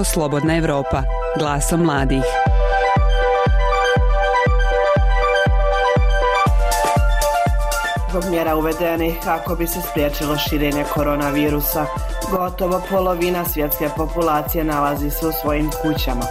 Radio 0.00 0.12
Slobodna 0.12 0.56
Evropa, 0.56 1.02
glasom 1.38 1.80
mladih. 1.80 2.24
Zbog 8.10 8.24
mjera 8.30 8.56
uvedenih 8.56 9.14
kako 9.24 9.54
bi 9.54 9.66
se 9.66 9.80
spriječilo 9.90 10.36
širenje 10.36 10.84
koronavirusa, 10.94 11.86
gotovo 12.30 12.82
polovina 12.90 13.44
svjetske 13.44 13.88
populacije 13.96 14.64
nalazi 14.64 15.10
se 15.10 15.26
u 15.26 15.32
svojim 15.32 15.70
kućama. 15.82 16.24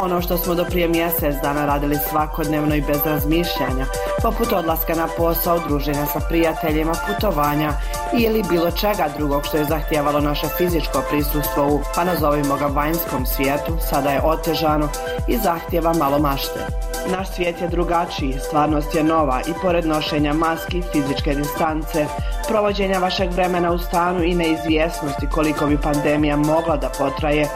Ono 0.00 0.22
što 0.22 0.38
smo 0.38 0.54
do 0.54 0.64
prije 0.64 0.88
mjesec 0.88 1.34
dana 1.42 1.66
radili 1.66 1.98
svakodnevno 2.10 2.74
i 2.74 2.80
bez 2.80 3.06
razmišljanja, 3.06 3.86
poput 4.22 4.52
odlaska 4.52 4.94
na 4.94 5.08
posao, 5.16 5.58
druženja 5.68 6.06
sa 6.06 6.20
prijateljima, 6.28 6.92
putovanja 7.06 7.72
ili 8.18 8.42
bilo 8.50 8.70
čega 8.70 9.08
drugog 9.16 9.44
što 9.44 9.56
je 9.56 9.64
zahtijevalo 9.64 10.20
naše 10.20 10.46
fizičko 10.58 11.02
prisustvo 11.10 11.66
u, 11.66 11.80
pa 11.94 12.04
nazovimo 12.04 12.56
ga 12.56 12.66
vanjskom 12.66 13.26
svijetu, 13.26 13.76
sada 13.90 14.10
je 14.10 14.22
otežano 14.24 14.88
i 15.28 15.36
zahtjeva 15.36 15.92
malo 15.92 16.18
mašte. 16.18 16.66
Naš 17.10 17.30
svijet 17.30 17.60
je 17.60 17.68
drugačiji, 17.68 18.38
stvarnost 18.46 18.94
je 18.94 19.04
nova 19.04 19.40
i 19.40 19.52
pored 19.62 19.86
nošenja 19.86 20.32
maski, 20.32 20.82
fizičke 20.92 21.34
distance, 21.34 22.06
provođenja 22.48 22.98
vašeg 22.98 23.30
vremena 23.32 23.72
u 23.72 23.78
stanu 23.78 24.22
i 24.22 24.34
neizvjesnosti 24.34 25.28
koliko 25.30 25.66
bi 25.66 25.80
pandemija 25.80 26.36
mogla 26.36 26.76
da 26.76 26.88
potraje, 26.98 27.48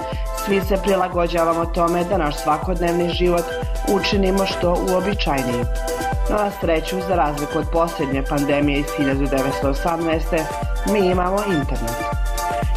svi 0.46 0.60
se 0.60 0.76
prilagođavamo 0.82 1.66
tome 1.66 2.04
da 2.04 2.18
naš 2.18 2.42
svakodnevni 2.42 3.08
život 3.08 3.44
učinimo 3.88 4.46
što 4.46 4.76
uobičajniji. 4.92 5.64
Na 6.30 6.50
sreću, 6.60 6.96
za 7.08 7.14
razliku 7.14 7.58
od 7.58 7.64
posljednje 7.72 8.22
pandemije 8.22 8.80
iz 8.80 8.86
1918. 8.98 10.42
mi 10.92 10.98
imamo 10.98 11.38
internet. 11.46 11.96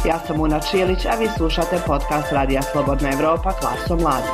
Ja 0.06 0.18
sam 0.26 0.40
Una 0.40 0.60
Čilić, 0.60 1.06
a 1.06 1.14
vi 1.18 1.28
slušate 1.36 1.80
podcast 1.86 2.32
Radija 2.32 2.62
Slobodna 2.62 3.12
Evropa 3.12 3.52
klasom 3.52 3.98
mladi. 4.00 4.28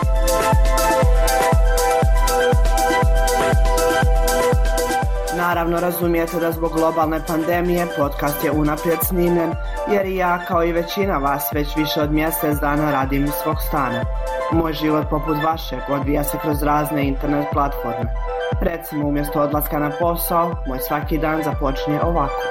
Naravno 5.37 5.81
razumijete 5.81 6.41
da 6.41 6.53
zbog 6.53 6.73
globalne 6.73 7.21
pandemije 7.27 7.87
podcast 7.99 8.45
je 8.45 8.51
unaprijed 8.51 8.99
snimljen 9.03 9.53
jer 9.93 10.07
i 10.07 10.17
ja 10.17 10.39
kao 10.49 10.65
i 10.65 10.73
većina 10.73 11.19
vas 11.19 11.53
već 11.53 11.77
više 11.77 12.03
od 12.03 12.13
mjesec 12.13 12.59
dana 12.61 12.91
radim 12.91 13.25
iz 13.25 13.33
svog 13.43 13.57
stana. 13.69 14.05
Moj 14.53 14.73
život 14.73 15.07
poput 15.11 15.37
vašeg 15.45 15.79
odvija 15.89 16.25
se 16.25 16.39
kroz 16.43 16.63
razne 16.63 17.09
internet 17.09 17.47
platforme. 17.53 18.15
Recimo 18.61 19.09
umjesto 19.09 19.41
odlaska 19.41 19.79
na 19.79 19.91
posao, 20.01 20.55
moj 20.67 20.79
svaki 20.79 21.19
dan 21.19 21.43
započinje 21.43 22.01
ovako. 22.03 22.43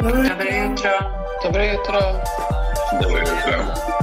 Dobro 0.00 0.18
jutro. 0.20 0.90
Dobro 1.44 1.62
jutro. 1.62 1.98
Dobro 3.02 3.18
jutro. 3.18 3.94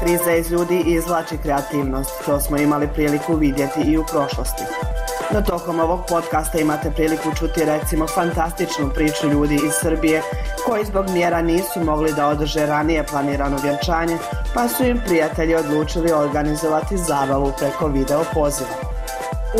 Kriza 0.00 0.32
iz 0.32 0.50
ljudi 0.50 0.82
izvlači 0.86 1.38
kreativnost, 1.38 2.24
to 2.26 2.40
smo 2.40 2.56
imali 2.56 2.88
priliku 2.88 3.34
vidjeti 3.34 3.80
i 3.80 3.98
u 3.98 4.04
prošlosti. 4.04 4.62
No 5.32 5.42
tokom 5.42 5.80
ovog 5.80 6.00
podcasta 6.08 6.58
imate 6.58 6.90
priliku 6.90 7.34
čuti 7.38 7.64
recimo 7.64 8.06
fantastičnu 8.06 8.90
priču 8.94 9.28
ljudi 9.28 9.54
iz 9.54 9.72
Srbije 9.80 10.22
koji 10.66 10.84
zbog 10.84 11.10
mjera 11.10 11.42
nisu 11.42 11.80
mogli 11.84 12.12
da 12.12 12.28
održe 12.28 12.66
ranije 12.66 13.06
planirano 13.06 13.56
vjenčanje, 13.62 14.18
pa 14.54 14.68
su 14.68 14.84
im 14.84 15.02
prijatelji 15.06 15.54
odlučili 15.54 16.12
organizovati 16.12 16.96
zabavu 16.96 17.52
preko 17.58 17.86
video 17.86 18.24
poziva. 18.34 18.70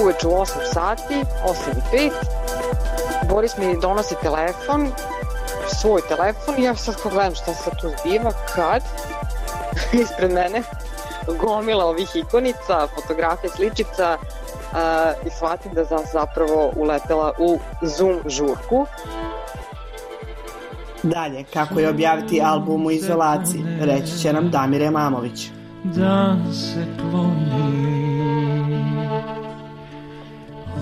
Uveče 0.00 0.26
u 0.26 0.30
8 0.30 0.46
sati, 0.72 1.24
8 1.44 1.54
i 1.76 1.96
5, 1.96 2.10
Boris 3.28 3.56
mi 3.56 3.80
donosi 3.80 4.14
telefon, 4.22 4.92
svoj 5.80 6.00
telefon. 6.08 6.54
I 6.58 6.62
ja 6.62 6.74
sad 6.74 7.02
kao 7.02 7.10
gledam 7.12 7.34
šta 7.34 7.54
se 7.54 7.70
tu 7.80 7.88
zbiva, 8.00 8.30
kad? 8.54 8.82
Ispred 10.02 10.32
mene 10.32 10.62
gomila 11.34 11.84
ovih 11.84 12.16
ikonica, 12.16 12.86
fotografija, 12.94 13.50
sličica, 13.50 14.18
i 15.26 15.30
shvatim 15.30 15.72
da 15.74 15.84
sam 15.84 15.98
zapravo 16.12 16.72
uletela 16.76 17.32
u 17.38 17.58
Zoom 17.82 18.20
žurku. 18.26 18.86
Dalje, 21.02 21.44
kako 21.52 21.80
je 21.80 21.88
objaviti 21.88 22.42
album 22.42 22.86
u 22.86 22.90
izolaciji, 22.90 23.64
reći 23.80 24.18
će 24.18 24.32
nam 24.32 24.50
Damire 24.50 24.90
Mamović. 24.90 25.50
Dan 25.84 26.52
se 26.52 26.86
kloni 27.00 27.86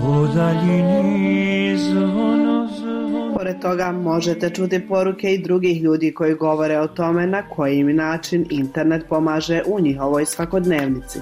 U 0.03 0.27
daljini 0.35 1.77
zvono 1.77 2.67
zvono 2.77 3.33
Pored 3.37 3.61
toga 3.61 3.91
možete 3.91 4.49
čuti 4.49 4.87
poruke 4.87 5.33
i 5.33 5.43
drugih 5.43 5.81
ljudi 5.81 6.13
koji 6.13 6.35
govore 6.35 6.79
o 6.79 6.87
tome 6.87 7.27
na 7.27 7.49
koji 7.49 7.83
način 7.83 8.45
internet 8.49 9.05
pomaže 9.09 9.61
u 9.67 9.79
njihovoj 9.79 10.25
svakodnevnici. 10.25 11.19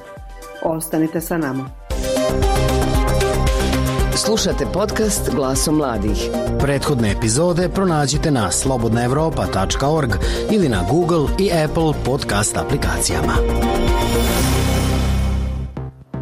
Ostanite 0.63 1.21
sa 1.21 1.37
nama. 1.37 1.82
Slušate 4.15 4.65
podcast 4.73 5.31
Glasom 5.35 5.75
mladih. 5.75 6.29
Prethodne 6.59 7.11
epizode 7.11 7.69
pronađite 7.69 8.31
na 8.31 8.51
slobodnaevropa.org 8.51 10.09
ili 10.51 10.69
na 10.69 10.85
Google 10.89 11.35
i 11.39 11.51
Apple 11.65 12.03
podcast 12.05 12.57
aplikacijama. 12.57 13.33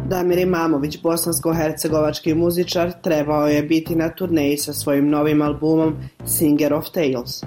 Damir 0.08 0.38
Imamović, 0.38 0.98
bosansko-hercegovački 1.02 2.34
muzičar, 2.34 2.92
trebao 3.02 3.48
je 3.48 3.62
biti 3.62 3.96
na 3.96 4.08
turneji 4.08 4.56
sa 4.56 4.72
svojim 4.72 5.08
novim 5.08 5.42
albumom 5.42 5.96
Singer 6.26 6.74
of 6.74 6.88
Tales. 6.90 7.42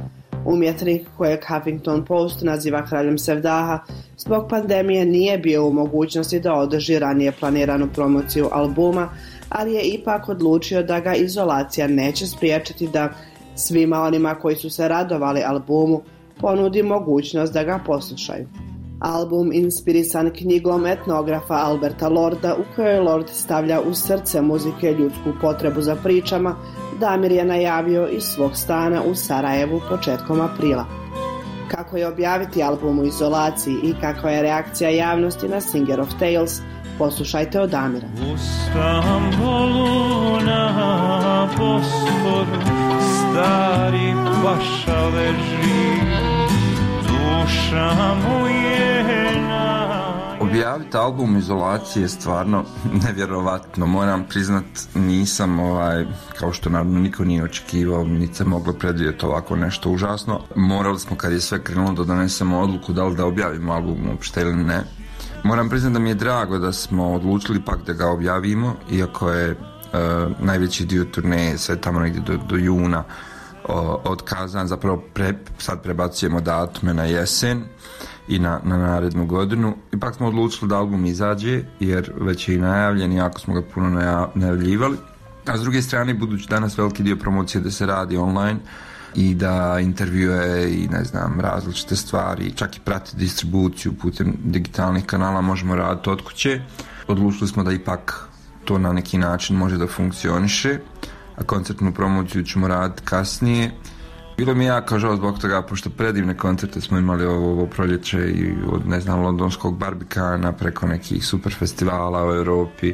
Umjetnik 0.46 1.08
kojeg 1.18 1.40
Huffington 1.48 2.06
Post 2.06 2.42
naziva 2.42 2.86
kraljem 2.86 3.18
Sevdaha, 3.18 3.80
zbog 4.18 4.50
pandemije 4.50 5.06
nije 5.06 5.38
bio 5.38 5.68
u 5.68 5.74
mogućnosti 5.74 6.40
da 6.40 6.54
održi 6.54 7.00
ranije 7.00 7.32
planiranu 7.32 7.88
promociju 7.94 8.50
albuma, 8.52 9.10
ali 9.58 9.74
je 9.74 9.82
ipak 9.82 10.30
odlučio 10.30 10.84
da 10.84 11.00
ga 11.00 11.14
izolacija 11.14 11.88
neće 11.88 12.28
spriječiti 12.28 12.88
da 12.88 13.10
svima 13.56 14.02
onima 14.02 14.36
koji 14.36 14.56
su 14.56 14.70
se 14.70 14.88
radovali 14.88 15.44
albumu 15.46 16.02
ponudi 16.42 16.84
mogućnost 16.84 17.54
da 17.54 17.64
ga 17.64 17.80
poslušaju. 17.86 18.48
Album 19.00 19.52
inspirisan 19.54 20.32
knjigom 20.34 20.86
etnografa 20.86 21.54
Alberta 21.54 22.10
Lorda 22.10 22.56
u 22.56 22.76
kojoj 22.76 23.00
Lord 23.00 23.30
stavlja 23.30 23.82
u 23.82 23.94
srce 23.94 24.42
muzike 24.42 24.92
ljudsku 24.92 25.34
potrebu 25.42 25.82
za 25.82 25.96
pričama, 25.96 26.56
Damir 27.00 27.32
je 27.32 27.46
najavio 27.46 28.08
iz 28.08 28.24
svog 28.24 28.56
stana 28.56 29.02
u 29.04 29.16
Sarajevu 29.16 29.82
početkom 29.90 30.42
aprila. 30.42 30.86
Kako 31.72 31.98
je 31.98 32.08
objaviti 32.08 32.64
album 32.64 33.00
u 33.00 33.06
izolaciji 33.06 33.76
i 33.84 33.94
kakva 34.02 34.32
je 34.32 34.42
reakcija 34.42 34.90
javnosti 34.90 35.48
na 35.48 35.62
Singer 35.62 36.02
of 36.02 36.10
Tales, 36.20 36.62
poslušajte 36.98 37.60
od 37.60 37.70
Damira. 37.70 38.08
U 38.08 38.38
Stambolu 38.38 39.86
na 40.46 41.48
Bosporu 41.58 42.62
Stari 43.02 44.14
paša 44.44 45.08
leži 45.08 46.00
Duša 47.08 48.16
mu 48.16 48.48
je 48.48 49.42
na 49.42 50.36
Objaviti 50.42 50.98
album 50.98 51.36
u 51.36 51.40
izolaciji 51.40 52.02
je 52.02 52.10
stvarno 52.10 52.64
nevjerovatno. 53.08 53.86
Moram 53.86 54.26
priznat, 54.30 54.66
nisam 54.96 55.60
ovaj, 55.60 56.06
kao 56.40 56.54
što 56.54 56.70
naravno 56.70 57.00
niko 57.00 57.26
nije 57.26 57.44
očekivao, 57.44 58.04
niti 58.04 58.36
se 58.36 58.46
moglo 58.46 58.74
predvidjeti 58.74 59.26
ovako 59.26 59.56
nešto 59.56 59.90
užasno. 59.90 60.40
Morali 60.56 61.00
smo 61.00 61.16
kad 61.18 61.32
je 61.32 61.42
sve 61.42 61.64
krenulo 61.64 61.94
da 61.94 62.04
donesemo 62.04 62.60
odluku 62.60 62.94
da 62.94 63.06
li 63.06 63.16
da 63.16 63.26
objavimo 63.26 63.74
album 63.74 64.10
uopšte 64.10 64.42
ili 64.42 64.56
ne. 64.56 65.05
Moram 65.46 65.70
priznat 65.70 65.94
da 65.94 66.00
mi 66.00 66.10
je 66.10 66.16
drago 66.16 66.58
da 66.58 66.72
smo 66.74 67.14
odlučili 67.14 67.62
pak 67.66 67.80
da 67.88 67.94
ga 67.94 68.08
objavimo, 68.08 68.76
iako 68.92 69.32
je 69.32 69.52
e, 69.52 69.56
najveći 70.40 70.86
dio 70.86 71.04
turneje 71.04 71.58
sve 71.58 71.82
tamo 71.82 72.00
negdje 72.00 72.22
do, 72.22 72.38
do 72.38 72.56
juna 72.56 73.04
o, 73.68 74.02
otkazan, 74.04 74.68
zapravo 74.68 75.04
pre, 75.14 75.34
sad 75.58 75.84
prebacujemo 75.84 76.42
datume 76.42 76.94
na 76.94 77.04
jesen 77.04 77.64
i 78.28 78.40
na, 78.40 78.60
na 78.64 78.78
narednu 78.78 79.26
godinu. 79.26 79.76
Ipak 79.94 80.16
smo 80.16 80.28
odlučili 80.28 80.70
da 80.70 80.78
album 80.78 81.06
izađe, 81.06 81.64
jer 81.80 82.12
već 82.22 82.50
je 82.50 82.56
i 82.56 82.60
najavljen, 82.60 83.12
iako 83.12 83.40
smo 83.40 83.54
ga 83.54 83.62
puno 83.74 83.90
naja- 83.90 84.30
najavljivali. 84.36 84.98
A 85.46 85.58
s 85.58 85.62
druge 85.62 85.82
strane, 85.82 86.14
budući 86.14 86.50
danas 86.50 86.78
veliki 86.78 87.04
dio 87.04 87.16
promocije 87.16 87.62
da 87.62 87.72
se 87.72 87.86
radi 87.86 88.18
online 88.18 88.60
i 89.16 89.36
da 89.36 89.80
intervjue 89.80 90.74
i 90.74 90.88
ne 90.88 91.04
znam, 91.04 91.40
različite 91.40 91.96
stvari, 91.96 92.52
čak 92.56 92.78
i 92.78 92.80
prati 92.80 93.18
distribuciju 93.18 93.94
putem 93.94 94.34
digitalnih 94.44 95.06
kanala 95.06 95.42
možemo 95.42 95.76
raditi 95.76 96.10
od 96.10 96.22
kuće. 96.22 96.62
Odlučili 97.08 97.48
smo 97.48 97.64
da 97.64 97.72
ipak 97.72 98.28
to 98.66 98.78
na 98.78 98.94
neki 98.94 99.18
način 99.18 99.56
može 99.56 99.78
da 99.78 99.88
funkcioniše, 99.88 100.80
a 101.36 101.44
koncertnu 101.44 101.94
promociju 101.94 102.44
ćemo 102.44 102.68
raditi 102.68 103.02
kasnije. 103.06 103.72
Bilo 104.38 104.54
mi 104.54 104.66
jako 104.66 105.00
žao 105.00 105.16
zbog 105.16 105.40
toga, 105.40 105.62
pošto 105.62 105.90
predivne 105.90 106.38
koncerte 106.38 106.82
smo 106.82 106.98
imali 106.98 107.26
ovo, 107.26 107.52
ovo 107.52 107.66
proljeće 107.66 108.32
i 108.32 108.54
od, 108.72 108.88
ne 108.88 109.02
znam, 109.02 109.20
londonskog 109.20 109.78
barbikana 109.78 110.52
preko 110.52 110.88
nekih 110.88 111.26
super 111.26 111.54
festivala 111.54 112.28
u 112.28 112.34
Europi. 112.34 112.94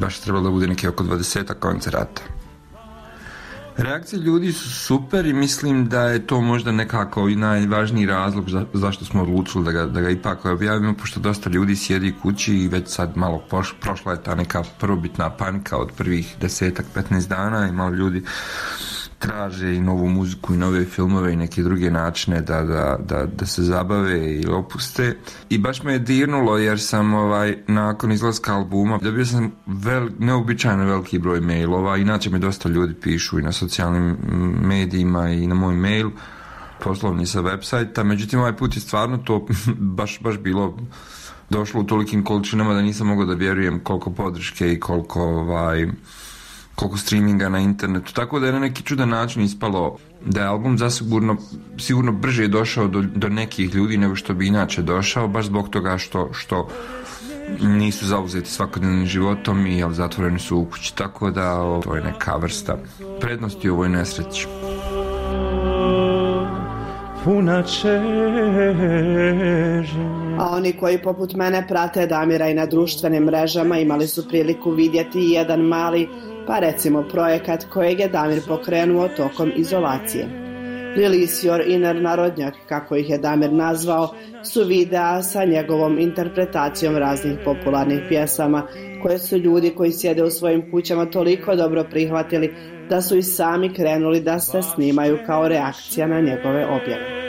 Baš 0.00 0.20
trebalo 0.20 0.44
da 0.44 0.50
bude 0.50 0.66
neki 0.66 0.88
oko 0.88 1.04
20 1.04 1.54
koncerata. 1.54 2.22
Reakcije 3.76 4.20
ljudi 4.20 4.52
su 4.52 4.70
super 4.70 5.26
i 5.26 5.32
mislim 5.32 5.88
da 5.88 6.02
je 6.02 6.26
to 6.26 6.40
možda 6.40 6.72
nekako 6.72 7.28
i 7.28 7.36
najvažniji 7.36 8.06
razlog 8.06 8.50
za, 8.50 8.64
zašto 8.72 9.04
smo 9.04 9.22
odlučili 9.22 9.64
da 9.64 9.72
ga, 9.72 9.86
da 9.86 10.00
ga 10.00 10.10
ipak 10.10 10.44
objavimo, 10.44 10.94
pošto 10.94 11.20
dosta 11.20 11.50
ljudi 11.50 11.76
sjedi 11.76 12.14
kući 12.22 12.54
i 12.54 12.68
već 12.68 12.88
sad 12.88 13.16
malo 13.16 13.42
poš, 13.50 13.74
prošla 13.80 14.12
je 14.12 14.22
ta 14.22 14.34
neka 14.34 14.62
prvobitna 14.80 15.30
panika 15.30 15.76
od 15.76 15.92
prvih 15.96 16.36
desetak, 16.40 16.86
15 16.94 17.28
dana 17.28 17.68
i 17.68 17.72
malo 17.72 17.90
ljudi 17.90 18.22
traže 19.22 19.74
i 19.74 19.80
novu 19.80 20.08
muziku 20.08 20.54
i 20.54 20.56
nove 20.56 20.84
filmove 20.84 21.32
i 21.32 21.36
neke 21.36 21.62
druge 21.62 21.90
načine 21.90 22.40
da, 22.40 22.62
da, 22.62 22.98
da, 23.08 23.26
da 23.26 23.46
se 23.46 23.62
zabave 23.62 24.34
i 24.34 24.46
opuste. 24.46 25.16
I 25.50 25.58
baš 25.58 25.82
me 25.82 25.92
je 25.92 25.98
dirnulo 25.98 26.58
jer 26.58 26.80
sam 26.80 27.14
ovaj, 27.14 27.56
nakon 27.66 28.12
izlaska 28.12 28.54
albuma 28.54 28.98
dobio 29.02 29.26
sam 29.26 29.52
vel, 29.66 30.08
neobičajno 30.18 30.84
veliki 30.84 31.18
broj 31.18 31.40
mailova, 31.40 31.96
inače 31.96 32.30
me 32.30 32.38
dosta 32.38 32.68
ljudi 32.68 32.94
pišu 32.94 33.38
i 33.38 33.42
na 33.42 33.52
socijalnim 33.52 34.16
medijima 34.62 35.28
i 35.28 35.46
na 35.46 35.54
moj 35.54 35.74
mail 35.74 36.10
poslovni 36.84 37.26
sa 37.26 37.40
websajta, 37.40 38.02
međutim 38.02 38.40
ovaj 38.40 38.56
put 38.56 38.74
je 38.76 38.80
stvarno 38.80 39.18
to 39.18 39.46
baš, 39.98 40.20
baš 40.20 40.38
bilo 40.38 40.78
došlo 41.50 41.80
u 41.80 41.84
tolikim 41.84 42.24
količinama 42.24 42.74
da 42.74 42.82
nisam 42.82 43.06
mogao 43.06 43.26
da 43.26 43.34
vjerujem 43.34 43.80
koliko 43.80 44.10
podrške 44.10 44.72
i 44.72 44.80
koliko 44.80 45.22
ovaj, 45.22 45.86
koliko 46.74 46.98
streaminga 46.98 47.48
na 47.48 47.58
internetu, 47.58 48.12
tako 48.12 48.40
da 48.40 48.46
je 48.46 48.52
na 48.52 48.58
neki 48.58 48.82
čudan 48.82 49.08
način 49.08 49.42
ispalo 49.42 49.96
da 50.26 50.40
je 50.40 50.46
album 50.46 50.78
zasigurno 50.78 51.36
sigurno 51.78 52.12
brže 52.12 52.48
došao 52.48 52.88
do, 52.88 53.02
do 53.14 53.28
nekih 53.28 53.74
ljudi 53.74 53.96
nego 53.96 54.14
što 54.14 54.34
bi 54.34 54.46
inače 54.46 54.82
došao, 54.82 55.28
baš 55.28 55.46
zbog 55.46 55.68
toga 55.68 55.98
što, 55.98 56.28
što 56.32 56.68
nisu 57.60 58.06
zauzeti 58.06 58.50
svakodnevnim 58.50 59.06
životom 59.06 59.66
i 59.66 59.78
jel, 59.78 59.90
zatvoreni 59.90 60.38
su 60.38 60.58
u 60.58 60.64
kući, 60.64 60.96
tako 60.96 61.30
da 61.30 61.60
ovo 61.60 61.96
je 61.96 62.02
neka 62.02 62.36
vrsta 62.36 62.78
prednosti 63.20 63.70
u 63.70 63.74
ovoj 63.74 63.88
nesreći. 63.88 64.46
Puna 67.24 67.64
A 70.38 70.48
oni 70.50 70.72
koji 70.72 71.02
poput 71.02 71.34
mene 71.34 71.66
prate 71.68 72.06
Damira 72.06 72.48
i 72.48 72.54
na 72.54 72.66
društvenim 72.66 73.24
mrežama 73.24 73.78
imali 73.78 74.06
su 74.06 74.28
priliku 74.28 74.70
vidjeti 74.70 75.20
jedan 75.20 75.60
mali 75.60 76.08
pa 76.46 76.58
recimo 76.58 77.02
projekat 77.08 77.64
kojeg 77.64 78.00
je 78.00 78.08
Damir 78.08 78.40
pokrenuo 78.48 79.08
tokom 79.08 79.52
izolacije. 79.56 80.28
Release 80.96 81.48
Your 81.48 81.62
Inner 81.66 82.02
Narodnjak, 82.02 82.54
kako 82.68 82.96
ih 82.96 83.10
je 83.10 83.18
Damir 83.18 83.52
nazvao, 83.52 84.14
su 84.44 84.64
videa 84.64 85.22
sa 85.22 85.44
njegovom 85.44 85.98
interpretacijom 85.98 86.96
raznih 86.96 87.38
popularnih 87.44 88.00
pjesama, 88.08 88.66
koje 89.02 89.18
su 89.18 89.36
ljudi 89.36 89.70
koji 89.70 89.92
sjede 89.92 90.24
u 90.24 90.30
svojim 90.30 90.70
kućama 90.70 91.06
toliko 91.06 91.56
dobro 91.56 91.84
prihvatili 91.90 92.54
da 92.88 93.02
su 93.02 93.16
i 93.16 93.22
sami 93.22 93.74
krenuli 93.74 94.20
da 94.20 94.38
se 94.38 94.62
snimaju 94.62 95.18
kao 95.26 95.48
reakcija 95.48 96.06
na 96.06 96.20
njegove 96.20 96.66
objave. 96.66 97.21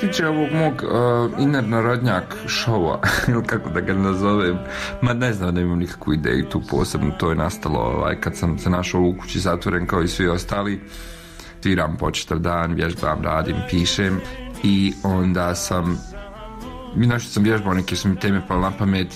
Se 0.00 0.06
tiče 0.06 0.28
ovog 0.28 0.48
mog 0.52 0.74
uh, 0.82 1.40
inner 1.40 1.68
narodnjak 1.68 2.36
šova, 2.46 3.00
ili 3.28 3.42
kako 3.46 3.70
da 3.70 3.80
ga 3.80 3.94
nazovem, 3.94 4.58
ma 5.02 5.12
ne 5.12 5.32
znam 5.32 5.54
da 5.54 5.60
imam 5.60 5.78
nikakvu 5.78 6.14
ideju 6.14 6.48
tu 6.48 6.62
posebno, 6.70 7.10
to 7.10 7.30
je 7.30 7.36
nastalo 7.36 7.80
ovaj, 7.80 8.20
kad 8.20 8.36
sam 8.36 8.58
se 8.58 8.70
našao 8.70 9.00
u 9.00 9.14
kući 9.20 9.40
zatvoren 9.40 9.86
kao 9.86 10.02
i 10.02 10.08
svi 10.08 10.28
ostali, 10.28 10.80
sviram 11.62 11.96
po 11.96 12.10
čitav 12.10 12.38
dan, 12.38 12.74
vježbam, 12.74 13.22
radim, 13.22 13.56
pišem 13.70 14.20
i 14.62 14.92
onda 15.02 15.54
sam 15.54 15.98
mi 16.96 17.06
nešto 17.06 17.30
sam 17.30 17.42
vježbao, 17.42 17.74
neke 17.74 17.96
su 17.96 18.08
mi 18.08 18.16
teme 18.16 18.42
pali 18.48 18.62
na 18.62 18.70
pamet 18.78 19.08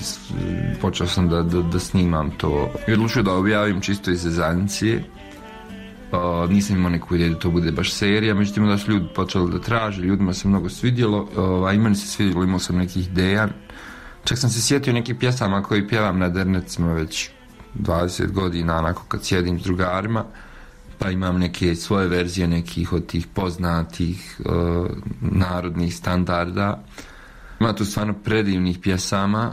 počeo 0.80 1.06
sam 1.06 1.28
da, 1.28 1.42
da, 1.42 1.62
da 1.62 1.78
snimam 1.78 2.30
to. 2.30 2.70
I 2.88 2.92
odlučio 2.92 3.22
da 3.22 3.32
objavim 3.32 3.80
čisto 3.80 4.10
iz 4.10 4.22
zezancije 4.22 5.04
Uh, 6.12 6.50
nisam 6.50 6.76
imao 6.76 6.90
neku 6.90 7.14
ideju 7.14 7.32
da 7.32 7.38
to 7.38 7.50
bude 7.50 7.72
baš 7.72 7.92
serija, 7.92 8.34
međutim 8.34 8.66
da 8.66 8.78
su 8.78 8.90
ljudi 8.90 9.06
počeli 9.14 9.52
da 9.52 9.60
traže, 9.60 10.02
ljudima 10.02 10.34
se 10.34 10.48
mnogo 10.48 10.68
svidjelo, 10.68 11.22
uh, 11.22 11.74
i 11.74 11.78
meni 11.78 11.96
se 11.96 12.06
svidjelo, 12.06 12.44
imao 12.44 12.58
sam 12.58 12.76
nekih 12.76 13.06
ideja. 13.06 13.48
Čak 14.24 14.38
sam 14.38 14.50
se 14.50 14.62
sjetio 14.62 14.92
nekih 14.92 15.14
pjesama 15.14 15.62
koji 15.62 15.88
pjevam 15.88 16.18
na 16.18 16.28
dernecima 16.28 16.92
već 16.92 17.30
20 17.78 18.32
godina, 18.32 18.78
onako 18.78 19.02
kad 19.08 19.24
sjedim 19.24 19.60
s 19.60 19.62
drugarima, 19.62 20.24
pa 20.98 21.10
imam 21.10 21.38
neke 21.38 21.74
svoje 21.74 22.08
verzije 22.08 22.48
nekih 22.48 22.92
od 22.92 23.06
tih 23.06 23.26
poznatih 23.26 24.40
uh, 24.44 24.86
narodnih 25.20 25.96
standarda. 25.96 26.84
Ima 27.60 27.72
tu 27.72 27.84
stvarno 27.84 28.14
predivnih 28.24 28.78
pjesama, 28.78 29.52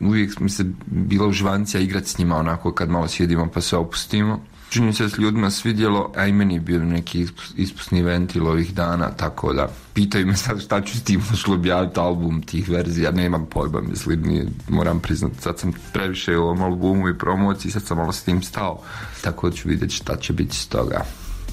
uvijek 0.00 0.40
mi 0.40 0.50
se 0.50 0.64
bila 0.86 1.26
užvancija 1.26 1.80
igrati 1.80 2.08
s 2.08 2.18
njima 2.18 2.36
onako 2.36 2.72
kad 2.72 2.90
malo 2.90 3.08
sjedimo 3.08 3.48
pa 3.54 3.60
se 3.60 3.76
opustimo. 3.76 4.40
Čini 4.70 4.92
se 4.92 5.08
s 5.08 5.18
ljudima 5.18 5.50
svidjelo, 5.50 6.12
a 6.16 6.26
i 6.26 6.32
meni 6.32 6.54
je 6.54 6.60
bio 6.60 6.84
neki 6.84 7.26
ispusni 7.56 8.02
ventil 8.02 8.46
ovih 8.46 8.74
dana, 8.74 9.10
tako 9.10 9.52
da 9.52 9.68
pitaju 9.94 10.26
me 10.26 10.36
sad 10.36 10.62
šta 10.62 10.80
ću 10.80 10.98
s 10.98 11.02
tim 11.02 11.22
objaviti 11.48 12.00
album 12.00 12.42
tih 12.42 12.68
verzija, 12.68 13.10
nemam 13.10 13.46
pojba, 13.46 13.80
mislim, 13.80 14.22
nije, 14.22 14.46
moram 14.68 15.00
priznati, 15.00 15.42
sad 15.42 15.58
sam 15.58 15.72
previše 15.92 16.36
u 16.36 16.42
ovom 16.42 16.62
albumu 16.62 17.08
i 17.08 17.18
promociji, 17.18 17.72
sad 17.72 17.82
sam 17.82 17.96
malo 17.96 18.12
s 18.12 18.22
tim 18.22 18.42
stao, 18.42 18.80
tako 19.22 19.50
da 19.50 19.56
ću 19.56 19.68
vidjeti 19.68 19.94
šta 19.94 20.16
će 20.16 20.32
biti 20.32 20.56
s 20.56 20.66
toga. 20.66 21.04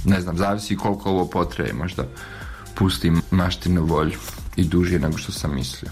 Ne 0.06 0.22
znam, 0.22 0.38
zavisi 0.38 0.76
koliko 0.76 1.10
ovo 1.10 1.26
potrebe, 1.26 1.74
možda 1.74 2.04
pustim 2.76 3.22
maštinu 3.32 3.86
volju 3.86 4.18
i 4.56 4.64
duže 4.64 5.00
nego 5.00 5.18
što 5.18 5.32
sam 5.32 5.56
mislio. 5.56 5.92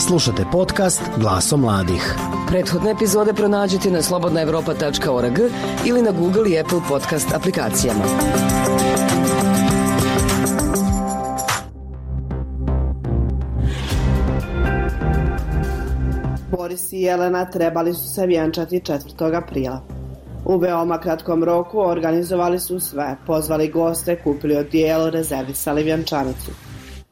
Slušate 0.00 0.44
podcast 0.52 1.02
Glaso 1.16 1.56
mladih. 1.56 2.14
Prethodne 2.52 2.90
epizode 2.90 3.32
pronađite 3.32 3.90
na 3.90 4.02
slobodnaevropa.org 4.02 5.38
ili 5.86 6.02
na 6.02 6.10
Google 6.10 6.50
i 6.50 6.58
Apple 6.58 6.80
podcast 6.88 7.34
aplikacijama. 7.34 8.04
Boris 16.50 16.92
i 16.92 17.00
Jelena 17.00 17.50
trebali 17.50 17.94
su 17.94 18.08
se 18.08 18.26
vjenčati 18.26 18.80
4. 18.80 19.36
aprila. 19.36 19.82
U 20.44 20.56
veoma 20.56 21.00
kratkom 21.00 21.44
roku 21.44 21.80
organizovali 21.80 22.60
su 22.60 22.80
sve, 22.80 23.16
pozvali 23.26 23.68
goste, 23.68 24.22
kupili 24.24 24.56
odijelo, 24.56 25.10
rezervisali 25.10 25.82
vjenčanicu. 25.82 26.50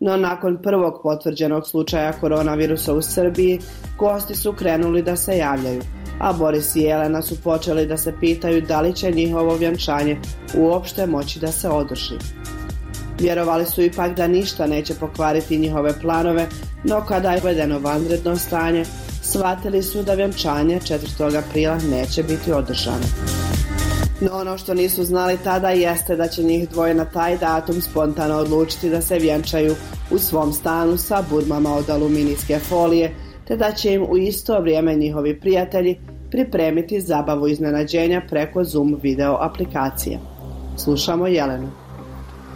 No 0.00 0.16
nakon 0.16 0.58
prvog 0.62 1.00
potvrđenog 1.02 1.66
slučaja 1.66 2.12
koronavirusa 2.12 2.94
u 2.94 3.02
Srbiji, 3.02 3.58
gosti 3.98 4.34
su 4.34 4.52
krenuli 4.52 5.02
da 5.02 5.16
se 5.16 5.36
javljaju, 5.36 5.82
a 6.20 6.32
Boris 6.32 6.76
i 6.76 6.80
Jelena 6.80 7.22
su 7.22 7.40
počeli 7.44 7.86
da 7.86 7.96
se 7.96 8.14
pitaju 8.20 8.62
da 8.62 8.80
li 8.80 8.94
će 8.94 9.10
njihovo 9.10 9.54
vjenčanje 9.54 10.18
uopšte 10.56 11.06
moći 11.06 11.40
da 11.40 11.52
se 11.52 11.68
održi. 11.68 12.14
Vjerovali 13.20 13.66
su 13.66 13.82
ipak 13.82 14.16
da 14.16 14.26
ništa 14.26 14.66
neće 14.66 14.94
pokvariti 14.94 15.58
njihove 15.58 16.00
planove, 16.00 16.46
no 16.84 17.04
kada 17.08 17.32
je 17.32 17.40
uvedeno 17.40 17.78
vanredno 17.78 18.36
stanje, 18.36 18.84
shvatili 19.22 19.82
su 19.82 20.02
da 20.02 20.14
vjenčanje 20.14 20.80
4. 20.80 21.38
aprila 21.38 21.78
neće 21.90 22.22
biti 22.22 22.52
održano. 22.52 23.39
No 24.20 24.30
ono 24.32 24.58
što 24.58 24.74
nisu 24.74 25.04
znali 25.04 25.38
tada 25.44 25.70
jeste 25.70 26.16
da 26.16 26.28
će 26.28 26.42
njih 26.42 26.68
dvoje 26.68 26.94
na 26.94 27.04
taj 27.04 27.38
datum 27.38 27.80
spontano 27.80 28.34
odlučiti 28.34 28.90
da 28.90 29.00
se 29.00 29.18
vjenčaju 29.18 29.74
u 30.10 30.18
svom 30.18 30.52
stanu 30.52 30.96
sa 30.96 31.22
budmama 31.30 31.74
od 31.74 31.90
aluminijske 31.90 32.58
folije, 32.58 33.14
te 33.48 33.56
da 33.56 33.72
će 33.72 33.92
im 33.92 34.02
u 34.02 34.16
isto 34.16 34.60
vrijeme 34.60 34.94
njihovi 34.94 35.40
prijatelji 35.40 36.00
pripremiti 36.30 37.00
zabavu 37.00 37.48
iznenađenja 37.48 38.22
preko 38.30 38.64
Zoom 38.64 38.98
video 39.02 39.36
aplikacije. 39.40 40.18
Slušamo 40.76 41.26
Jelenu 41.26 41.79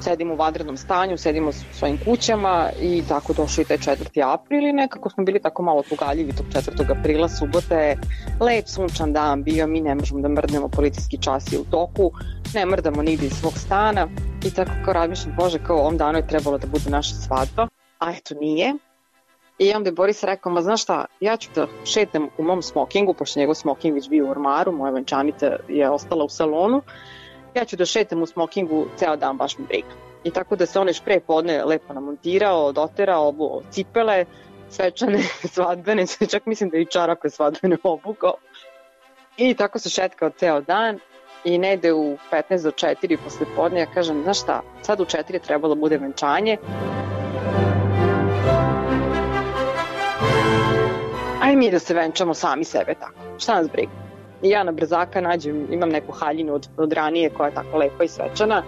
sedimo 0.05 0.35
u 0.35 0.37
vanrednom 0.37 0.77
stanju, 0.77 1.19
sedimo 1.19 1.49
u 1.49 1.53
svojim 1.53 1.99
kućama 2.05 2.71
i 2.81 3.03
tako 3.09 3.33
došao 3.33 3.63
i 3.63 3.65
taj 3.65 3.79
4. 3.79 4.33
april 4.33 4.67
i 4.67 4.73
nekako 4.73 5.11
smo 5.11 5.25
bili 5.25 5.41
tako 5.43 5.63
malo 5.63 5.83
tugaljivi 5.83 6.33
tog 6.33 6.47
4. 6.47 6.99
aprila, 6.99 7.29
subota 7.29 7.79
je 7.79 7.99
lep 8.41 8.69
sunčan 8.69 9.13
dan 9.13 9.43
bio, 9.43 9.67
mi 9.67 9.81
ne 9.81 9.95
možemo 9.95 10.21
da 10.21 10.29
mrdnemo, 10.29 10.69
policijski 10.69 11.23
čas 11.23 11.53
je 11.53 11.59
u 11.59 11.65
toku, 11.65 12.11
ne 12.55 12.67
mrdamo 12.67 13.03
nigde 13.03 13.27
iz 13.27 13.33
svog 13.33 13.59
stana 13.59 14.09
i 14.45 14.51
tako 14.51 14.71
kao 14.85 14.95
razmišljam, 14.95 15.37
bože, 15.37 15.59
kao 15.67 15.77
ovom 15.77 15.97
danu 15.97 16.19
je 16.19 16.29
trebalo 16.29 16.59
da 16.59 16.67
bude 16.67 16.91
naša 16.91 17.15
svadba, 17.15 17.69
a 17.99 18.11
eto 18.11 18.35
nije. 18.35 18.75
I 19.59 19.73
onda 19.73 19.89
je 19.89 19.93
Boris 19.93 20.25
rekao, 20.25 20.53
ma 20.53 20.63
znaš 20.63 20.83
šta, 20.83 21.05
ja 21.21 21.37
ću 21.37 21.51
da 21.55 21.67
šetam 21.85 22.29
u 22.39 22.43
mom 22.43 22.63
smokingu, 22.63 23.15
pošto 23.15 23.41
njegov 23.41 23.55
smoking 23.55 23.95
već 23.95 24.09
bio 24.09 24.27
u 24.27 24.31
ormaru, 24.31 24.73
moja 24.73 24.93
venčanica 24.93 25.57
je 25.69 25.91
ostala 25.91 26.25
u 26.25 26.29
salonu, 26.29 26.83
ja 27.55 27.65
ću 27.65 27.77
da 27.77 27.87
šetam 27.87 28.23
u 28.23 28.27
smokingu 28.27 28.87
ceo 28.97 29.17
dan, 29.17 29.37
baš 29.37 29.59
mi 29.59 29.67
briga. 29.67 29.89
I 30.25 30.31
tako 30.31 30.57
da 30.57 30.67
se 30.67 30.81
onaj 30.81 30.93
šprej 30.93 31.21
podne 31.21 31.65
lepo 31.65 31.95
namontirao, 31.95 32.73
doterao, 32.73 33.29
obuo 33.29 33.63
cipele, 33.71 34.25
svečane, 34.71 35.23
svadbene, 35.55 36.07
čak 36.33 36.47
mislim 36.47 36.71
da 36.71 36.79
i 36.79 36.87
čarape 36.87 37.31
svadbene 37.31 37.77
obukao. 37.83 38.35
I 39.37 39.55
tako 39.55 39.79
se 39.79 39.91
šetkao 39.91 40.31
ceo 40.31 40.61
dan 40.61 40.99
i 41.45 41.59
negde 41.59 41.93
u 41.93 42.17
15 42.33 42.63
do 42.63 42.71
4 42.71 43.19
posle 43.25 43.47
podne 43.57 43.81
ja 43.81 43.87
kažem, 43.87 44.23
znaš 44.23 44.41
šta, 44.41 44.63
sad 44.83 45.01
u 45.01 45.05
4 45.05 45.33
je 45.33 45.39
trebalo 45.39 45.75
bude 45.75 45.99
venčanje. 45.99 46.59
mi 51.57 51.71
da 51.71 51.79
se 51.79 51.95
venčamo 51.95 52.35
sami 52.35 52.65
sebe 52.65 52.95
tako. 53.01 53.39
Šta 53.39 53.55
nas 53.55 53.71
briga? 53.71 54.04
Ja 54.45 54.63
na 54.63 54.73
brzaka 54.73 55.21
nađem, 55.21 55.67
imam 55.73 55.89
neku 55.89 56.13
haljinu 56.13 56.55
od, 56.55 56.69
od 56.77 56.93
ranije 56.93 57.31
koja 57.31 57.47
je 57.47 57.55
tako 57.55 57.79
lepa 57.79 58.05
i 58.05 58.09
svečana. 58.09 58.63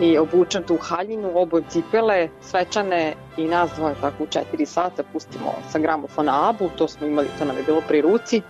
I 0.00 0.18
obučem 0.18 0.62
tu 0.62 0.76
haljinu, 0.80 1.30
obojem 1.34 1.64
cipele, 1.68 2.28
svečane 2.40 3.14
i 3.36 3.44
nas 3.44 3.70
dvoje 3.76 3.94
tako 4.00 4.24
u 4.24 4.26
četiri 4.26 4.66
sata 4.66 5.02
pustimo 5.12 5.54
sa 5.70 5.78
gramofona 5.78 6.48
Abu, 6.48 6.70
to 6.76 6.88
smo 6.88 7.06
imali, 7.06 7.28
to 7.38 7.44
nam 7.44 7.56
je 7.56 7.62
bilo 7.62 7.82
pri 7.88 8.00
ruci. 8.00 8.42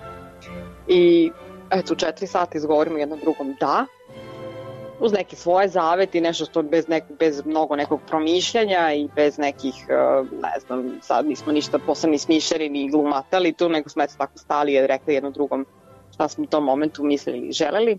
I 0.88 1.30
eto 1.70 1.92
u 1.92 1.96
četiri 1.96 2.26
sata 2.26 2.58
izgovorimo 2.58 2.98
jednom 2.98 3.18
drugom 3.18 3.56
da, 3.60 3.86
uz 5.00 5.12
neke 5.12 5.36
svoje 5.36 5.68
zaveti, 5.68 6.20
nešto 6.20 6.44
što 6.44 6.62
bez, 6.62 6.88
nek, 6.88 7.04
bez 7.18 7.46
mnogo 7.46 7.76
nekog 7.76 8.00
promišljanja 8.06 8.92
i 8.92 9.08
bez 9.14 9.38
nekih, 9.38 9.74
uh, 9.74 10.26
ne 10.42 10.60
znam, 10.66 10.98
sad 11.02 11.26
nismo 11.26 11.52
ništa 11.52 11.78
posebno 11.78 12.16
ni 12.28 12.68
ni 12.68 12.90
glumatali 12.90 13.52
tu, 13.52 13.68
nego 13.68 13.88
smo 13.88 14.02
eto 14.02 14.14
tako 14.18 14.38
stali 14.38 14.72
i 14.72 14.86
rekli 14.86 15.14
jednom 15.14 15.32
drugom 15.32 15.66
šta 16.18 16.28
smo 16.28 16.44
u 16.44 16.46
tom 16.46 16.64
momentu 16.64 17.04
mislili 17.04 17.48
i 17.48 17.52
želeli. 17.52 17.98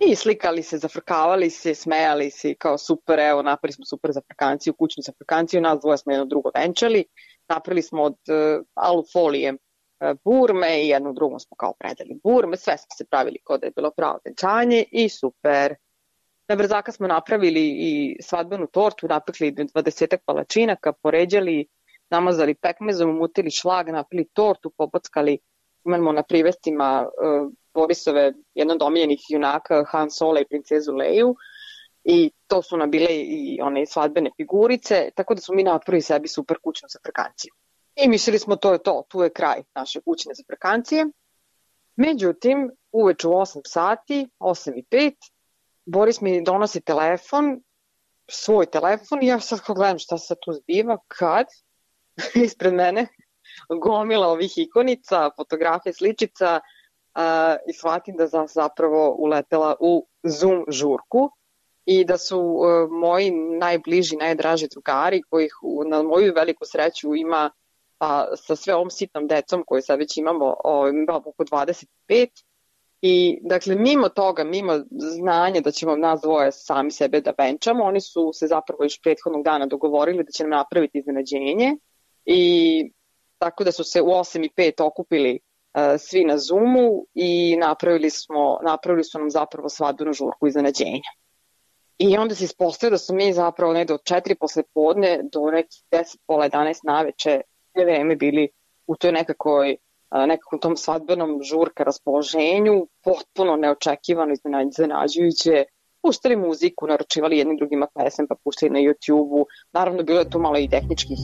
I 0.00 0.14
slikali 0.14 0.62
se, 0.62 0.78
zafrkavali 0.78 1.50
se, 1.50 1.74
smejali 1.74 2.30
se 2.30 2.54
kao 2.54 2.78
super, 2.78 3.18
evo 3.18 3.42
napravili 3.42 3.72
smo 3.72 3.84
super 3.84 4.12
zafrkanciju, 4.12 4.74
kućnu 4.74 5.02
zafrkanciju, 5.02 5.60
nas 5.60 5.80
dvoje 5.80 5.98
smo 5.98 6.12
jedno 6.12 6.26
drugo 6.26 6.50
venčali, 6.54 7.04
napravili 7.48 7.82
smo 7.82 8.02
od 8.02 8.12
uh, 8.12 8.64
alu 8.74 9.04
folije 9.12 9.52
uh, 9.52 9.58
burme 10.24 10.82
i 10.82 10.88
jednom 10.88 11.14
drugom 11.14 11.40
smo 11.40 11.56
kao 11.56 11.72
predali 11.78 12.20
burme, 12.24 12.56
sve 12.56 12.78
smo 12.78 12.88
se 12.98 13.04
pravili 13.04 13.38
kod 13.44 13.62
je 13.62 13.72
bilo 13.76 13.90
pravo 13.90 14.18
venčanje 14.24 14.84
i 14.92 15.08
super. 15.08 15.74
Na 16.48 16.56
brzaka 16.56 16.92
smo 16.92 17.06
napravili 17.06 17.64
i 17.78 18.16
svadbenu 18.22 18.66
tortu, 18.66 19.08
napekli 19.08 19.52
20 19.52 20.16
palačinaka, 20.26 20.92
poređali, 20.92 21.66
namazali 22.10 22.54
pekmezom, 22.54 23.10
umutili 23.10 23.50
šlag, 23.50 23.88
napili 23.88 24.28
tortu, 24.32 24.72
pobockali, 24.76 25.38
imamo 25.88 26.12
na 26.12 26.22
privestima 26.22 27.02
uh, 27.02 27.52
Borisove, 27.74 28.32
omiljenih 28.80 29.20
junaka, 29.28 29.84
Han 29.88 30.10
Sola 30.10 30.40
i 30.40 30.46
princezu 30.46 30.92
Leju, 30.92 31.34
i 32.04 32.30
to 32.46 32.62
su 32.62 32.76
nam 32.76 32.90
bile 32.90 33.08
i 33.10 33.58
one 33.62 33.86
svadbene 33.86 34.30
figurice, 34.36 35.10
tako 35.14 35.34
da 35.34 35.40
smo 35.40 35.54
mi 35.54 35.62
napravili 35.62 36.02
sebi 36.02 36.28
super 36.28 36.58
kućnu 36.62 36.88
zaprkanciju. 36.88 37.52
I 37.96 38.08
mislili 38.08 38.38
smo 38.38 38.56
to 38.56 38.72
je 38.72 38.82
to, 38.82 39.02
tu 39.08 39.22
je 39.22 39.30
kraj 39.30 39.62
naše 39.74 40.00
kućne 40.00 40.34
zaprkancije. 40.34 41.06
Međutim, 41.96 42.70
uveče 42.92 43.28
u 43.28 43.30
8 43.30 43.60
sati, 43.66 44.28
8 44.38 44.72
i 44.76 44.84
5, 44.90 45.14
Boris 45.86 46.20
mi 46.20 46.44
donosi 46.44 46.80
telefon, 46.80 47.62
svoj 48.28 48.66
telefon 48.66 49.22
i 49.22 49.26
ja 49.26 49.40
sad 49.40 49.60
gledam 49.66 49.98
šta 49.98 50.18
se 50.18 50.34
tu 50.40 50.52
zbiva, 50.52 50.98
kad 51.08 51.46
ispred 52.44 52.74
mene 52.74 53.06
gomila 53.68 54.26
ovih 54.26 54.58
ikonica, 54.58 55.30
fotografije, 55.36 55.92
sličica 55.92 56.60
i 57.68 57.72
shvatim 57.72 58.16
da 58.16 58.28
sam 58.28 58.46
zapravo 58.48 59.14
uletela 59.18 59.74
u 59.80 60.06
Zoom 60.22 60.64
žurku 60.68 61.30
i 61.86 62.04
da 62.04 62.18
su 62.18 62.38
uh, 62.40 62.90
moji 62.90 63.30
najbliži, 63.60 64.16
najdraži 64.16 64.68
drugari 64.68 65.22
kojih 65.30 65.52
na 65.86 66.02
moju 66.02 66.32
veliku 66.36 66.64
sreću 66.64 67.14
ima 67.14 67.50
sa 68.36 68.56
sve 68.56 68.74
ovom 68.74 68.90
sitnom 68.90 69.26
decom 69.26 69.64
koju 69.66 69.82
sad 69.82 69.98
već 69.98 70.16
imamo, 70.16 70.56
o, 70.64 70.88
oko 71.24 71.44
25 71.44 71.86
I, 73.02 73.38
dakle, 73.42 73.74
mimo 73.74 74.08
toga, 74.08 74.44
mimo 74.44 74.72
znanja 74.90 75.60
da 75.60 75.70
ćemo 75.70 75.96
nas 75.96 76.20
dvoje 76.20 76.52
sami 76.52 76.90
sebe 76.90 77.20
da 77.20 77.32
venčamo, 77.38 77.84
oni 77.84 78.00
su 78.00 78.30
se 78.32 78.46
zapravo 78.46 78.84
još 78.84 79.00
prethodnog 79.02 79.44
dana 79.44 79.66
dogovorili 79.66 80.24
da 80.24 80.30
će 80.30 80.42
nam 80.42 80.50
napraviti 80.50 80.98
iznenađenje 80.98 81.76
i 82.24 82.92
tako 83.38 83.64
da 83.64 83.72
su 83.72 83.84
se 83.84 84.02
u 84.02 84.06
8 84.06 84.44
i 84.44 84.50
5 84.56 84.82
okupili 84.84 85.38
uh, 85.74 85.80
svi 85.98 86.24
na 86.24 86.38
Zoomu 86.38 87.06
i 87.14 87.56
napravili, 87.56 88.10
smo, 88.10 88.58
napravili 88.62 89.04
su 89.04 89.18
nam 89.18 89.30
zapravo 89.30 89.68
svadbenu 89.68 90.12
žurku 90.12 90.46
iznenađenja. 90.46 91.10
I 91.98 92.16
onda 92.16 92.34
se 92.34 92.44
ispostavio 92.44 92.90
da 92.90 92.98
su 92.98 93.14
mi 93.14 93.32
zapravo 93.32 93.72
ne 93.72 93.84
do 93.84 93.94
4 93.94 94.34
posle 94.40 94.62
podne 94.74 95.20
do 95.32 95.50
nekih 95.50 95.82
10, 95.90 96.16
pola 96.26 96.48
11 96.48 96.80
naveče 96.82 97.40
sve 97.72 97.84
vreme 97.84 98.16
bili 98.16 98.48
u 98.86 98.96
toj 98.96 99.12
nekakvoj 99.12 99.76
nekakvom 100.10 100.60
tom 100.60 100.76
svadbenom 100.76 101.40
žurka 101.42 101.84
raspoloženju, 101.84 102.86
potpuno 103.04 103.56
neočekivano 103.56 104.32
iznenađujuće, 104.32 105.64
puštali 106.02 106.36
muziku, 106.36 106.86
naručivali 106.86 107.38
jednim 107.38 107.56
drugima 107.56 107.86
pesem, 107.94 108.26
pa 108.28 108.34
puštali 108.44 108.72
na 108.72 108.78
YouTube-u. 108.78 109.46
Naravno, 109.72 110.02
bilo 110.02 110.18
je 110.18 110.30
tu 110.30 110.38
malo 110.38 110.58
i 110.58 110.68
tehničkih 110.68 111.18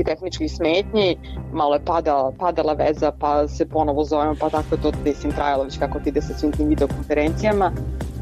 i 0.00 0.04
tehničkih 0.04 0.52
smetnji, 0.52 1.16
malo 1.52 1.74
je 1.74 1.84
pada, 1.84 2.30
padala 2.38 2.72
veza, 2.72 3.12
pa 3.18 3.48
se 3.48 3.66
ponovo 3.66 4.04
zovemo, 4.04 4.34
pa 4.40 4.50
tako 4.50 4.76
to 4.76 4.92
mislim 5.04 5.32
trajalo 5.32 5.64
već 5.64 5.78
kako 5.78 6.00
ti 6.00 6.08
ide 6.08 6.22
sa 6.22 6.34
svim 6.34 6.52
tim 6.52 6.68
videokonferencijama, 6.68 7.72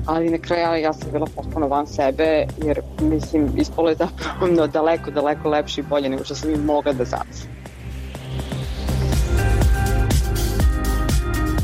ali 0.06 0.30
na 0.30 0.38
kraju 0.38 0.82
ja 0.82 0.92
sam 0.92 1.10
bila 1.12 1.26
potpuno 1.36 1.68
van 1.68 1.86
sebe, 1.86 2.46
jer 2.64 2.80
mislim, 3.00 3.48
ispolo 3.56 3.88
je 3.88 3.96
zapravo 3.96 4.66
daleko, 4.78 5.10
daleko 5.10 5.48
lepše 5.48 5.80
i 5.80 5.84
bolje 5.84 6.08
nego 6.08 6.24
što 6.24 6.34
sam 6.34 6.50
im 6.50 6.64
mogla 6.64 6.92
da 6.92 7.04
zamislim. 7.04 7.52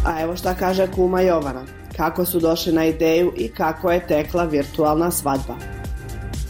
A 0.07 0.21
evo 0.21 0.37
šta 0.37 0.55
kaže 0.55 0.87
kuma 0.95 1.21
Jovana. 1.21 1.65
Kako 1.97 2.25
su 2.25 2.41
došli 2.41 2.73
na 2.73 2.85
ideju 2.85 3.33
i 3.37 3.49
kako 3.49 3.91
je 3.91 4.07
tekla 4.07 4.45
virtualna 4.45 5.11
svadba. 5.11 5.74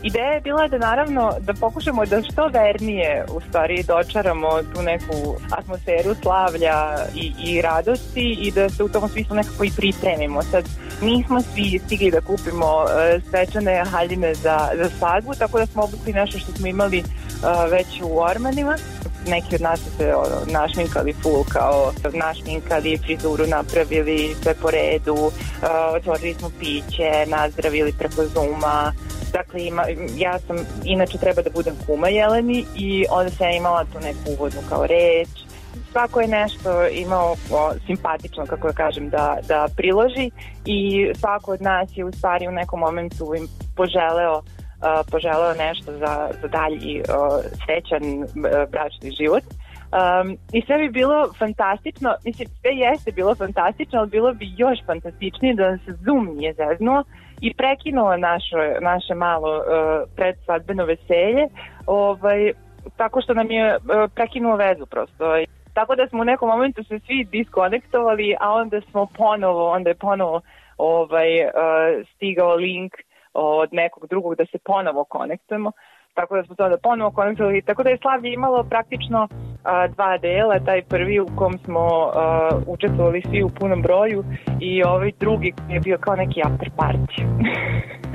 Ideja 0.05 0.33
je 0.33 0.41
bila 0.41 0.69
da 0.69 0.79
naravno 0.79 1.33
da 1.41 1.55
pokušamo 1.55 2.07
da 2.07 2.23
što 2.23 2.47
vernije 2.49 3.25
u 3.37 3.41
stvari 3.41 3.83
dočaramo 3.83 4.49
tu 4.75 4.83
neku 4.83 5.37
atmosferu 5.51 6.15
slavlja 6.23 6.77
i, 7.15 7.33
i 7.45 7.63
radosti 7.63 8.37
i 8.41 8.51
da 8.51 8.69
se 8.69 8.85
u 8.85 8.89
tom 8.89 9.09
smislu 9.09 9.37
nekako 9.37 9.65
i 9.65 9.71
pripremimo. 9.77 10.43
Sad 10.43 10.65
nismo 11.05 11.43
svi 11.43 11.81
stigli 11.87 12.11
da 12.11 12.21
kupimo 12.21 12.67
uh, 12.67 13.23
svečane 13.31 13.85
haljine 13.85 14.35
za, 14.35 14.71
za 14.77 14.91
svadbu, 14.99 15.35
tako 15.35 15.59
da 15.59 15.67
smo 15.67 15.83
obukli 15.83 16.13
nešto 16.13 16.39
što 16.39 16.53
smo 16.53 16.67
imali 16.67 16.99
uh, 16.99 17.73
već 17.73 17.87
u 18.03 18.19
ormanima. 18.19 18.77
Neki 19.27 19.55
od 19.55 19.61
nas 19.61 19.81
se 19.99 20.15
ono, 20.15 20.53
našminkali 20.53 21.13
full 21.23 21.45
kao 21.49 21.93
našminkali, 22.13 22.99
frizuru 22.99 23.47
napravili 23.47 24.37
sve 24.43 24.55
po 24.55 24.71
redu, 24.71 25.15
uh, 25.15 25.33
otvorili 25.97 26.35
smo 26.35 26.51
piće, 26.59 27.27
nazdravili 27.27 27.93
preko 27.99 28.25
Zuma, 28.25 28.93
dakle 29.33 29.65
ima, 29.65 29.85
ja 30.17 30.39
sam 30.39 30.57
inače 30.85 31.19
treba 31.19 31.43
da 31.43 31.51
budem 31.51 31.75
kuma 31.87 32.09
Jeleni 32.09 32.67
i 32.77 33.05
onda 33.11 33.31
sam 33.31 33.51
imala 33.51 33.85
tu 33.85 34.01
neku 34.01 34.31
uvodnu 34.39 34.61
kao 34.69 34.87
reč 34.87 35.44
svako 35.93 36.21
je 36.21 36.29
nešto 36.29 36.87
imao 36.87 37.33
o, 37.33 37.73
simpatično, 37.87 38.47
kako 38.47 38.69
ja 38.69 38.73
kažem, 38.73 39.11
da, 39.11 39.39
da 39.49 39.69
priloži 39.77 40.31
i 40.67 41.11
svako 41.15 41.53
od 41.53 41.63
nas 41.63 41.97
je 41.97 42.05
u 42.05 42.13
stvari 42.13 42.49
u 42.49 42.53
nekom 42.53 42.81
momentu 42.81 43.35
im 43.37 43.49
poželeo 43.77 44.43
poželeo 45.11 45.55
nešto 45.55 45.93
za, 45.93 46.31
za 46.43 46.49
dalji 46.49 47.01
uh, 47.01 47.05
srećan 47.65 48.23
uh, 48.23 48.71
bračni 48.71 49.11
život. 49.11 49.45
Um, 49.45 50.37
I 50.53 50.63
sve 50.67 50.79
bi 50.79 50.89
bilo 50.89 51.33
fantastično, 51.39 52.15
mislim, 52.25 52.49
sve 52.61 52.71
jeste 52.71 53.13
bilo 53.13 53.35
fantastično, 53.35 53.99
ali 53.99 54.11
bilo 54.11 54.35
bi 54.35 54.55
još 54.57 54.79
fantastičnije 54.87 55.55
da 55.55 55.79
se 55.85 55.93
Zoom 56.05 56.37
nije 56.37 56.55
zeznuo 56.55 57.05
i 57.41 57.55
prekinuo 57.55 58.17
naše, 58.17 58.81
naše 58.81 59.15
malo 59.15 59.59
uh, 59.59 59.65
predsvadbeno 60.17 60.85
veselje, 60.85 61.49
ovaj, 61.87 62.53
tako 62.97 63.21
što 63.21 63.35
nam 63.35 63.51
je 63.51 63.77
uh, 63.77 63.83
prekinuo 64.15 64.57
vezu 64.57 64.87
prosto. 64.87 65.25
Tako 65.75 65.95
da 65.95 66.09
smo 66.09 66.21
u 66.21 66.25
nekom 66.25 66.49
momentu 66.49 66.85
se 66.85 66.99
svi 66.99 67.25
diskonektovali, 67.25 68.37
a 68.41 68.53
onda 68.53 68.81
smo 68.81 69.07
ponovo, 69.07 69.71
onda 69.71 69.91
je 69.91 69.95
ponovo 69.95 70.41
ovaj, 70.79 71.45
uh, 71.45 71.51
stigao 72.15 72.55
link 72.55 72.93
od 73.35 73.69
nekog 73.73 74.07
drugog 74.09 74.35
da 74.35 74.47
se 74.47 74.59
ponovo 74.65 75.05
konektujemo. 75.05 75.73
Tako 76.15 76.37
da 76.37 76.45
smo 76.45 76.55
to 76.55 76.69
da 76.69 76.77
ponovo 76.77 77.11
konektovali, 77.11 77.63
tako 77.63 77.83
da 77.83 77.91
je 77.91 77.99
slavlje 77.99 78.33
imalo 78.33 78.65
praktično 78.65 79.29
dva 79.95 80.19
dela, 80.19 80.61
taj 80.61 80.83
prvi 80.83 81.21
u 81.21 81.27
kom 81.37 81.59
smo 81.65 81.89
učestvovali 82.67 83.23
svi 83.31 83.43
u 83.43 83.49
punom 83.49 83.83
broju 83.83 84.25
i 84.61 84.83
ovaj 84.83 85.13
drugi 85.21 85.53
je 85.69 85.81
bio 85.81 85.99
kao 86.01 86.17
neki 86.17 86.41
after 86.45 86.71
party 86.77 87.25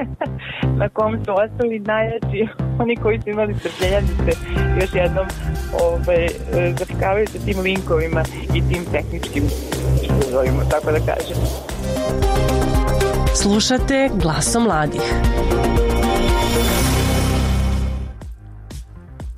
na 0.79 0.89
kom 0.89 1.25
su 1.25 1.31
ostali 1.31 1.79
najjači 1.79 2.47
oni 2.81 2.95
koji 2.95 3.21
su 3.21 3.29
imali 3.29 3.55
strpljenja 3.55 4.01
da 4.01 4.31
se 4.31 4.39
još 4.81 4.93
jednom 4.93 5.25
ovaj, 5.83 6.27
zafikavaju 6.79 7.27
sa 7.27 7.39
tim 7.45 7.59
linkovima 7.59 8.23
i 8.55 8.61
tim 8.73 8.85
tehničkim 8.91 9.43
izazovima, 10.03 10.63
tako 10.71 10.91
da 10.91 10.99
kažem. 10.99 11.37
Slušate 13.35 14.09
glasom 14.13 14.63
mladih. 14.63 15.01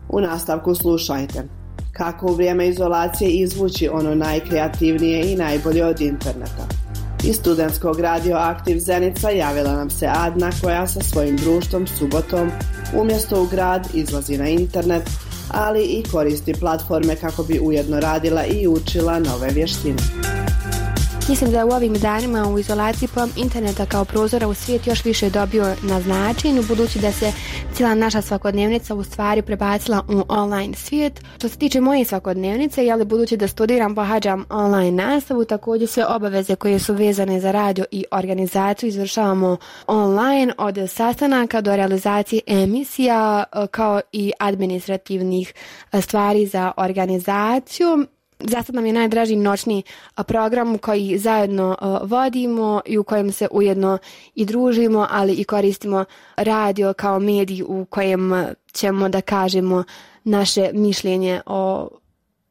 U 0.09 0.21
nastavku 0.21 0.75
slušajte. 0.75 1.60
Kako 2.01 2.27
u 2.27 2.35
vrijeme 2.35 2.67
izolacije 2.67 3.29
izvući 3.29 3.89
ono 3.89 4.15
najkreativnije 4.15 5.31
i 5.31 5.35
najbolje 5.35 5.85
od 5.85 6.01
interneta. 6.01 6.67
Iz 7.23 7.35
studentskog 7.35 7.99
radio 7.99 8.37
Aktiv 8.37 8.79
Zenica 8.79 9.29
javila 9.29 9.75
nam 9.75 9.89
se 9.89 10.07
Adna 10.09 10.51
koja 10.61 10.87
sa 10.87 10.99
svojim 11.01 11.37
društvom 11.37 11.87
subotom 11.87 12.51
umjesto 13.01 13.43
u 13.43 13.45
grad 13.45 13.87
izlazi 13.93 14.37
na 14.37 14.47
internet, 14.47 15.03
ali 15.51 15.83
i 15.83 16.03
koristi 16.11 16.53
platforme 16.53 17.15
kako 17.15 17.43
bi 17.43 17.59
ujedno 17.59 17.99
radila 17.99 18.45
i 18.45 18.67
učila 18.67 19.19
nove 19.19 19.49
vještine. 19.49 20.30
Mislim 21.29 21.51
da 21.51 21.57
je 21.57 21.65
u 21.65 21.69
ovim 21.69 21.93
danima 21.93 22.47
u 22.47 22.59
izolaciji 22.59 23.09
pojam 23.13 23.31
interneta 23.37 23.85
kao 23.85 24.05
prozora 24.05 24.47
u 24.47 24.53
svijet 24.53 24.87
još 24.87 25.05
više 25.05 25.29
dobio 25.29 25.75
na 25.81 26.01
značenju, 26.01 26.63
budući 26.67 26.99
da 26.99 27.11
se 27.11 27.31
cijela 27.73 27.95
naša 27.95 28.21
svakodnevnica 28.21 28.95
u 28.95 29.03
stvari 29.03 29.41
prebacila 29.41 30.03
u 30.07 30.23
online 30.27 30.73
svijet. 30.75 31.21
Što 31.37 31.49
se 31.49 31.57
tiče 31.57 31.81
moje 31.81 32.05
svakodnevnice, 32.05 32.85
jeli 32.85 33.05
budući 33.05 33.37
da 33.37 33.47
studiram, 33.47 33.95
pohađam 33.95 34.45
online 34.49 35.03
nastavu, 35.03 35.45
također 35.45 35.87
sve 35.87 36.05
obaveze 36.05 36.55
koje 36.55 36.79
su 36.79 36.93
vezane 36.93 37.39
za 37.39 37.51
radio 37.51 37.85
i 37.91 38.05
organizaciju 38.11 38.87
izvršavamo 38.87 39.57
online 39.87 40.53
od 40.57 40.77
sastanaka 40.89 41.61
do 41.61 41.75
realizacije 41.75 42.41
emisija 42.47 43.43
kao 43.71 44.01
i 44.11 44.31
administrativnih 44.39 45.53
stvari 46.01 46.47
za 46.47 46.71
organizaciju. 46.77 48.05
Za 48.43 48.63
sad 48.63 48.75
nam 48.75 48.85
je 48.85 48.93
najdraži 48.93 49.35
noćni 49.35 49.83
program 50.27 50.77
koji 50.77 51.17
zajedno 51.17 51.77
vodimo 52.03 52.81
i 52.85 52.97
u 52.97 53.03
kojem 53.03 53.31
se 53.31 53.47
ujedno 53.51 53.97
i 54.35 54.45
družimo, 54.45 55.07
ali 55.09 55.33
i 55.33 55.43
koristimo 55.43 56.05
radio 56.35 56.93
kao 56.93 57.19
medij 57.19 57.63
u 57.67 57.85
kojem 57.85 58.45
ćemo 58.73 59.09
da 59.09 59.21
kažemo 59.21 59.83
naše 60.23 60.69
mišljenje 60.73 61.41
o, 61.45 61.87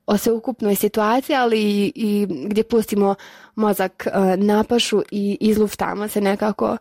o 0.07 0.17
sveukupnoj 0.17 0.75
situaciji, 0.75 1.37
ali 1.37 1.61
i, 1.61 1.93
i 1.95 2.27
gdje 2.47 2.63
pustimo 2.63 3.15
mozak 3.55 4.07
na 4.37 4.65
pašu 4.65 5.03
i 5.11 5.37
izluftamo 5.41 6.09
se 6.09 6.21
nekako 6.21 6.77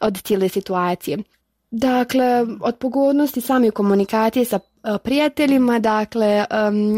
od 0.00 0.22
cijele 0.22 0.48
situacije. 0.48 1.18
Dakle, 1.70 2.46
od 2.60 2.76
pogodnosti 2.76 3.40
same 3.40 3.70
komunikacije 3.70 4.44
sa 4.44 4.58
prijateljima, 5.02 5.78
dakle, 5.78 6.44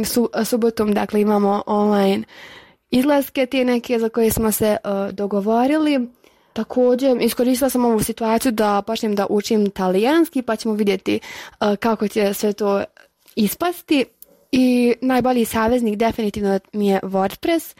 su, 0.04 0.30
subotom 0.44 0.94
dakle, 0.94 1.20
imamo 1.20 1.62
online 1.66 2.22
izlaske 2.90 3.46
te 3.46 3.64
neke 3.64 3.98
za 3.98 4.08
koje 4.08 4.30
smo 4.30 4.52
se 4.52 4.76
dogovorili. 5.12 6.08
Također, 6.52 7.22
iskoristila 7.22 7.70
sam 7.70 7.84
ovu 7.84 8.02
situaciju 8.02 8.52
da 8.52 8.82
počnem 8.86 9.14
da 9.14 9.26
učim 9.30 9.70
talijanski, 9.70 10.42
pa 10.42 10.56
ćemo 10.56 10.74
vidjeti 10.74 11.20
kako 11.80 12.08
će 12.08 12.34
sve 12.34 12.52
to 12.52 12.84
ispasti. 13.36 14.04
I 14.52 14.94
najbolji 15.02 15.44
saveznik 15.44 15.96
definitivno 15.96 16.58
mi 16.72 16.88
je 16.88 17.00
WordPress 17.02 17.76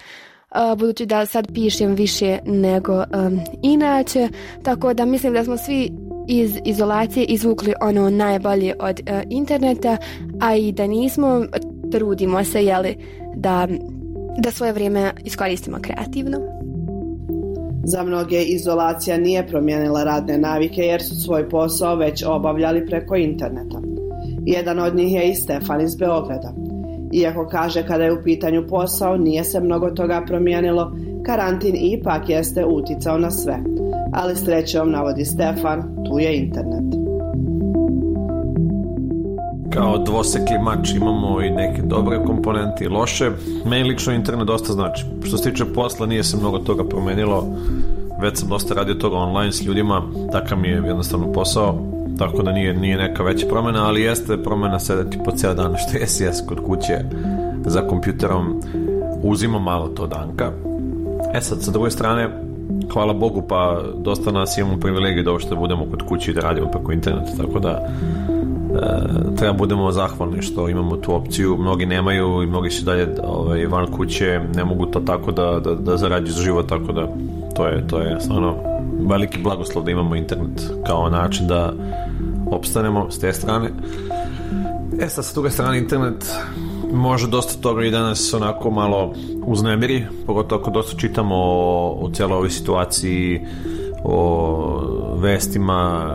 budući 0.78 1.06
da 1.06 1.26
sad 1.26 1.52
pišem 1.54 1.94
više 1.94 2.38
nego 2.46 3.04
inače, 3.62 4.28
tako 4.62 4.94
da 4.94 5.04
mislim 5.04 5.32
da 5.32 5.44
smo 5.44 5.56
svi 5.56 5.92
iz 6.28 6.58
izolacije 6.64 7.24
izvukli 7.24 7.72
ono 7.80 8.10
najbolje 8.10 8.74
od 8.80 9.00
interneta, 9.30 9.96
a 10.40 10.56
i 10.56 10.72
da 10.72 10.86
nismo, 10.86 11.44
trudimo 11.92 12.44
se 12.44 12.64
jeli, 12.64 12.96
da, 13.36 13.68
da 14.38 14.50
svoje 14.50 14.72
vrijeme 14.72 15.12
iskoristimo 15.24 15.78
kreativno. 15.82 16.38
Za 17.84 18.02
mnoge 18.02 18.42
izolacija 18.42 19.18
nije 19.18 19.46
promijenila 19.46 20.04
radne 20.04 20.38
navike 20.38 20.80
jer 20.80 21.02
su 21.02 21.14
svoj 21.14 21.48
posao 21.48 21.96
već 21.96 22.24
obavljali 22.26 22.86
preko 22.86 23.16
interneta. 23.16 23.80
Jedan 24.46 24.78
od 24.78 24.96
njih 24.96 25.12
je 25.12 25.30
i 25.30 25.34
Stefan 25.34 25.80
iz 25.80 25.96
Beograda. 25.96 26.65
Iako 27.16 27.46
kaže 27.50 27.86
kada 27.86 28.04
je 28.04 28.12
u 28.12 28.22
pitanju 28.24 28.66
posao 28.68 29.16
nije 29.16 29.44
se 29.44 29.60
mnogo 29.60 29.90
toga 29.90 30.22
promijenilo, 30.26 30.92
karantin 31.26 31.76
ipak 31.80 32.28
jeste 32.28 32.64
uticao 32.64 33.18
na 33.18 33.30
sve. 33.30 33.58
Ali 34.12 34.36
srećom, 34.36 34.90
navodi 34.90 35.24
Stefan, 35.24 35.82
tu 36.08 36.18
je 36.18 36.38
internet. 36.38 36.84
Kao 39.72 39.98
dvosekli 39.98 40.58
mač 40.62 40.94
imamo 40.94 41.42
i 41.42 41.50
neke 41.50 41.82
dobre 41.82 42.24
komponente 42.26 42.84
i 42.84 42.88
loše. 42.88 43.30
Meni 43.66 43.88
lično 43.88 44.12
internet 44.12 44.46
dosta 44.46 44.72
znači. 44.72 45.04
Što 45.24 45.36
se 45.36 45.50
tiče 45.50 45.64
posla 45.64 46.06
nije 46.06 46.24
se 46.24 46.36
mnogo 46.36 46.58
toga 46.58 46.84
promenilo. 46.84 47.46
Već 48.22 48.38
sam 48.38 48.48
dosta 48.48 48.74
radio 48.74 48.94
toga 48.94 49.16
online 49.16 49.52
s 49.52 49.62
ljudima, 49.62 50.02
takav 50.32 50.58
mi 50.58 50.68
je 50.68 50.74
jednostavno 50.74 51.32
posao 51.32 51.95
tako 52.18 52.42
da 52.42 52.52
nije, 52.52 52.74
nije 52.74 52.96
neka 52.96 53.22
veća 53.22 53.46
promjena, 53.46 53.86
ali 53.86 54.02
jeste 54.02 54.42
promjena 54.42 54.78
sedeti 54.78 55.18
po 55.24 55.30
cijel 55.30 55.54
dan 55.54 55.74
što 55.80 55.98
je 55.98 56.26
jes 56.26 56.42
kod 56.48 56.60
kuće 56.60 56.98
za 57.66 57.88
kompjuterom 57.88 58.60
uzimo 59.22 59.58
malo 59.58 59.88
to 59.88 60.06
danka. 60.06 60.52
E 61.34 61.40
sad, 61.40 61.62
sa 61.62 61.70
druge 61.70 61.90
strane, 61.90 62.30
hvala 62.92 63.12
Bogu, 63.12 63.42
pa 63.48 63.82
dosta 63.96 64.32
nas 64.32 64.58
imamo 64.58 64.80
privilegiju 64.80 65.22
da 65.22 65.38
što 65.38 65.56
budemo 65.56 65.86
kod 65.90 66.02
kuće 66.02 66.30
i 66.30 66.34
da 66.34 66.40
radimo 66.40 66.66
preko 66.66 66.92
interneta, 66.92 67.32
tako 67.36 67.58
da 67.58 67.70
e, 67.70 69.36
treba 69.36 69.52
budemo 69.52 69.92
zahvalni 69.92 70.42
što 70.42 70.68
imamo 70.68 70.96
tu 70.96 71.14
opciju. 71.14 71.56
Mnogi 71.56 71.86
nemaju 71.86 72.42
i 72.42 72.46
mnogi 72.46 72.70
su 72.70 72.84
dalje 72.84 73.08
ovaj, 73.24 73.66
van 73.66 73.86
kuće, 73.86 74.40
ne 74.54 74.64
mogu 74.64 74.86
to 74.86 75.00
tako 75.00 75.32
da, 75.32 75.60
da, 75.64 75.74
da 75.74 75.96
zarađuju 75.96 76.42
život, 76.42 76.68
tako 76.68 76.92
da 76.92 77.08
to 77.56 77.66
je, 77.66 77.86
to 77.86 78.00
je 78.00 78.20
stvarno 78.20 78.54
veliki 79.08 79.38
blagoslov 79.42 79.84
da 79.84 79.90
imamo 79.90 80.16
internet 80.16 80.70
kao 80.86 81.10
način 81.10 81.46
da 81.46 81.72
opstanemo 82.46 83.10
s 83.10 83.18
te 83.18 83.32
strane. 83.32 83.70
E 85.00 85.08
sad, 85.08 85.24
s 85.24 85.34
druge 85.34 85.50
strane, 85.50 85.78
internet 85.78 86.32
može 86.92 87.28
dosta 87.28 87.62
toga 87.62 87.84
i 87.84 87.90
danas 87.90 88.34
onako 88.34 88.70
malo 88.70 89.14
uznemiri, 89.46 90.06
pogotovo 90.26 90.60
ako 90.60 90.70
dosta 90.70 90.98
čitamo 90.98 91.34
o, 91.34 91.98
o 92.00 92.10
cijeloj 92.10 92.36
ovoj 92.36 92.50
situaciji, 92.50 93.40
o 94.04 95.16
vestima, 95.16 96.10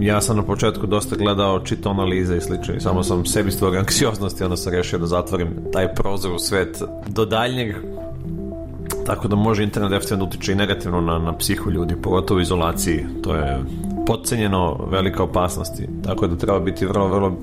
ja 0.00 0.20
sam 0.20 0.36
na 0.36 0.42
početku 0.42 0.86
dosta 0.86 1.16
gledao, 1.16 1.60
čitao 1.60 1.92
analize 1.92 2.36
i 2.36 2.40
slično 2.40 2.74
i 2.74 2.80
samo 2.80 3.02
sam 3.02 3.26
sebi 3.26 3.50
stvorio 3.50 3.80
anksioznost 3.80 4.40
i 4.40 4.44
onda 4.44 4.56
sam 4.56 4.72
rešio 4.72 4.98
da 4.98 5.06
zatvorim 5.06 5.48
taj 5.72 5.94
prozor 5.94 6.32
u 6.32 6.38
svet 6.38 6.82
do 7.08 7.24
daljnjeg 7.24 7.74
tako 9.06 9.28
da 9.28 9.36
može 9.36 9.62
internet 9.62 9.90
definitivno 9.90 10.24
utiče 10.24 10.52
i 10.52 10.54
negativno 10.54 11.00
na, 11.00 11.18
na 11.18 11.36
psihu 11.36 11.70
ljudi, 11.70 11.96
pogotovo 12.02 12.38
u 12.38 12.40
izolaciji. 12.40 13.06
To 13.22 13.34
je 13.34 13.58
podcenjeno 14.06 14.86
velika 14.90 15.22
opasnosti. 15.22 15.88
Tako 16.04 16.26
da 16.26 16.36
treba 16.36 16.60
biti 16.60 16.86
vrlo, 16.86 17.08
vrlo 17.08 17.36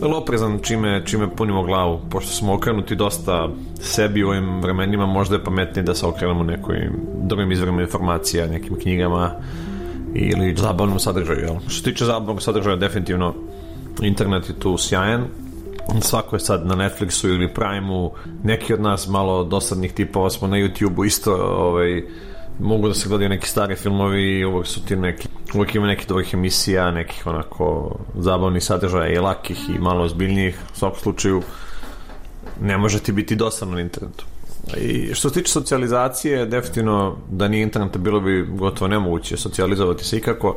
vrlo 0.00 0.18
oprezan 0.18 0.58
čime, 0.62 1.02
čime 1.06 1.36
punimo 1.36 1.62
glavu, 1.62 2.00
pošto 2.10 2.32
smo 2.32 2.54
okrenuti 2.54 2.96
dosta 2.96 3.48
sebi 3.80 4.24
u 4.24 4.28
ovim 4.28 4.60
vremenima, 4.60 5.06
možda 5.06 5.34
je 5.36 5.44
pametnije 5.44 5.82
da 5.82 5.94
se 5.94 6.06
okrenemo 6.06 6.42
nekim 6.42 6.92
drugim 7.22 7.52
izvorima 7.52 7.82
informacija, 7.82 8.46
nekim 8.46 8.76
knjigama 8.80 9.30
ili 10.14 10.54
zabavnom 10.56 10.98
sadržaju. 10.98 11.58
Što 11.66 11.70
se 11.70 11.82
tiče 11.82 12.04
zabavnog 12.04 12.42
sadržaja, 12.42 12.76
definitivno 12.76 13.34
internet 14.02 14.48
je 14.48 14.54
tu 14.54 14.78
sjajan, 14.78 15.24
svako 16.00 16.36
je 16.36 16.40
sad 16.40 16.66
na 16.66 16.74
Netflixu 16.74 17.28
ili 17.28 17.54
Primeu, 17.54 18.10
neki 18.44 18.74
od 18.74 18.80
nas 18.80 19.08
malo 19.08 19.44
dosadnih 19.44 19.92
tipova 19.92 20.30
smo 20.30 20.48
na 20.48 20.56
YouTubeu 20.56 21.06
isto 21.06 21.34
ovaj, 21.34 22.02
mogu 22.58 22.88
da 22.88 22.94
se 22.94 23.08
gledaju 23.08 23.28
neki 23.28 23.48
stari 23.48 23.76
filmovi 23.76 24.44
uvek 24.44 24.66
su 24.66 24.84
ti 24.84 24.96
neki 24.96 25.28
uvek 25.54 25.74
ima 25.74 25.86
nekih 25.86 26.08
dobrih 26.08 26.34
emisija 26.34 26.90
nekih 26.90 27.26
onako 27.26 27.96
zabavnih 28.18 28.64
sadržaja 28.64 29.12
i 29.12 29.18
lakih 29.18 29.70
i 29.70 29.78
malo 29.78 30.04
ozbiljnijih. 30.04 30.58
U 30.74 30.78
svakom 30.78 31.00
slučaju 31.00 31.42
ne 32.60 32.78
može 32.78 32.98
ti 32.98 33.12
biti 33.12 33.36
dosadno 33.36 33.74
na 33.74 33.80
internetu. 33.80 34.24
I 34.76 35.14
što 35.14 35.28
se 35.28 35.34
tiče 35.34 35.52
socijalizacije 35.52 36.46
definitivno 36.46 37.16
da 37.30 37.48
nije 37.48 37.62
interneta 37.62 37.98
bilo 37.98 38.20
bi 38.20 38.46
gotovo 38.50 38.88
nemoguće 38.88 39.36
socijalizovati 39.36 40.04
se 40.04 40.16
ikako 40.16 40.56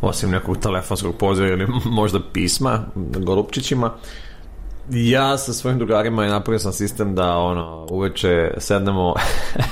osim 0.00 0.30
nekog 0.30 0.58
telefonskog 0.58 1.16
poziva 1.16 1.48
ili 1.48 1.66
možda 2.00 2.20
pisma 2.32 2.84
golupčićima 3.18 3.92
ja 4.90 5.38
sa 5.38 5.52
svojim 5.52 5.78
drugarima 5.78 6.24
je 6.24 6.30
napravio 6.30 6.58
sam 6.58 6.72
sistem 6.72 7.14
da 7.14 7.36
ono 7.36 7.86
uveče 7.90 8.54
sednemo 8.58 9.14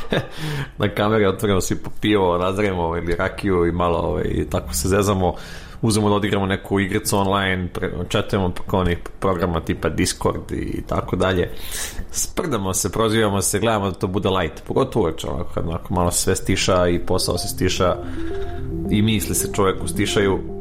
na 0.78 0.88
kameri, 0.94 1.26
otvorimo 1.26 1.60
svi 1.60 1.76
po 1.76 1.90
pivo, 2.00 2.38
razremo 2.38 2.96
ili 2.96 3.16
rakiju 3.16 3.66
i 3.66 3.72
malo 3.72 3.98
ovaj, 3.98 4.24
i 4.24 4.50
tako 4.50 4.74
se 4.74 4.88
zezamo 4.88 5.34
uzemo 5.82 6.08
da 6.08 6.14
odigramo 6.14 6.46
neku 6.46 6.80
igricu 6.80 7.16
online, 7.16 7.68
četujemo 8.08 8.48
preko 8.48 8.78
onih 8.78 8.98
programa 9.20 9.60
tipa 9.60 9.88
Discord 9.88 10.52
i 10.52 10.82
tako 10.86 11.16
dalje. 11.16 11.50
Sprdamo 12.10 12.74
se, 12.74 12.92
prozivamo 12.92 13.42
se, 13.42 13.58
gledamo 13.58 13.90
da 13.90 13.98
to 13.98 14.06
bude 14.06 14.28
light, 14.28 14.62
pogotovo 14.66 15.04
uveče, 15.04 15.26
kad 15.54 15.68
onako 15.68 15.94
malo 15.94 16.10
sve 16.10 16.36
stiša 16.36 16.88
i 16.88 16.98
posao 16.98 17.38
se 17.38 17.48
stiša 17.48 17.96
i 18.90 19.02
misli 19.02 19.34
se 19.34 19.52
čovjeku 19.54 19.88
stišaju 19.88 20.59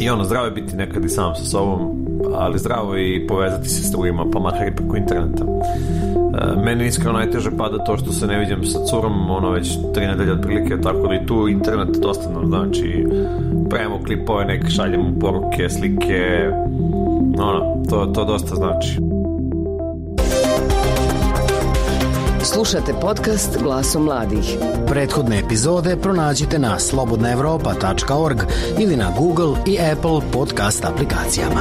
i 0.00 0.10
ono, 0.10 0.24
zdravo 0.24 0.44
je 0.44 0.50
biti 0.50 0.76
nekad 0.76 1.04
i 1.04 1.08
sam 1.08 1.34
sa 1.34 1.44
sobom, 1.44 2.06
ali 2.34 2.58
zdravo 2.58 2.98
i 2.98 3.26
povezati 3.26 3.68
se 3.68 3.82
s 3.82 3.90
drugima, 3.90 4.24
pa 4.32 4.38
makar 4.38 4.68
i 4.68 4.76
preko 4.76 4.96
interneta. 4.96 5.44
E, 5.44 6.64
meni 6.64 6.86
iskreno 6.86 7.12
najteže 7.12 7.50
pada 7.58 7.84
to 7.84 7.96
što 7.96 8.12
se 8.12 8.26
ne 8.26 8.38
vidim 8.38 8.64
sa 8.64 8.78
curom, 8.84 9.30
ono 9.30 9.50
već 9.50 9.78
tri 9.94 10.06
nedelje 10.06 10.32
otprilike, 10.32 10.80
tako 10.80 11.06
da 11.08 11.14
i 11.14 11.26
tu 11.26 11.48
internet 11.48 11.96
dosta 12.02 12.30
nam 12.30 12.46
znači, 12.46 13.06
pravimo 13.70 14.00
klipove, 14.06 14.44
neke 14.44 14.68
šaljemo 14.68 15.18
poruke, 15.20 15.68
slike, 15.70 16.50
ono, 17.38 17.82
to, 17.90 18.06
to 18.06 18.24
dosta 18.24 18.54
znači. 18.54 19.13
Slušate 22.44 22.92
podcast 23.00 23.58
Glasom 23.62 24.04
mladih. 24.04 24.56
Prethodne 24.86 25.38
epizode 25.38 25.96
pronađite 25.96 26.58
na 26.58 26.78
slobodnaevropa.org 26.78 28.36
ili 28.78 28.96
na 28.96 29.12
Google 29.18 29.56
i 29.66 29.78
Apple 29.92 30.20
podcast 30.32 30.84
aplikacijama. 30.84 31.60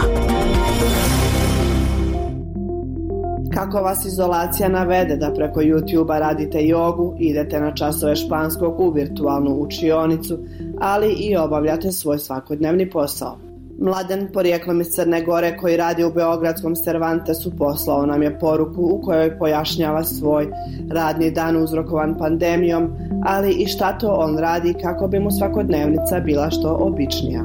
Ako 3.58 3.78
vas 3.78 4.06
izolacija 4.06 4.70
navede 4.70 5.16
da 5.16 5.34
preko 5.34 5.62
YouTube-a 5.62 6.20
radite 6.20 6.66
jogu, 6.66 7.16
idete 7.20 7.60
na 7.60 7.76
časove 7.76 8.16
španskog 8.16 8.80
u 8.80 8.92
virtualnu 8.92 9.52
učionicu, 9.52 10.40
ali 10.80 11.14
i 11.14 11.38
obavljate 11.38 11.92
svoj 11.92 12.20
svakodnevni 12.20 12.90
posao. 12.90 13.53
Mladen, 13.80 14.28
porijeklom 14.34 14.82
iz 14.82 14.88
Crne 14.88 15.22
Gore, 15.22 15.58
koji 15.58 15.78
radi 15.78 16.04
u 16.04 16.12
Beogradskom 16.12 16.76
Cervantesu, 16.76 17.52
poslao 17.58 18.06
nam 18.06 18.24
je 18.24 18.40
poruku 18.40 18.82
u 18.82 19.02
kojoj 19.02 19.38
pojašnjava 19.38 20.04
svoj 20.04 20.48
radni 20.92 21.32
dan 21.32 21.64
uzrokovan 21.64 22.18
pandemijom, 22.18 22.90
ali 23.26 23.52
i 23.52 23.68
šta 23.68 23.98
to 23.98 24.12
on 24.12 24.38
radi 24.38 24.74
kako 24.82 25.08
bi 25.08 25.20
mu 25.20 25.32
svakodnevnica 25.32 26.20
bila 26.20 26.50
što 26.50 26.78
običnija 26.80 27.44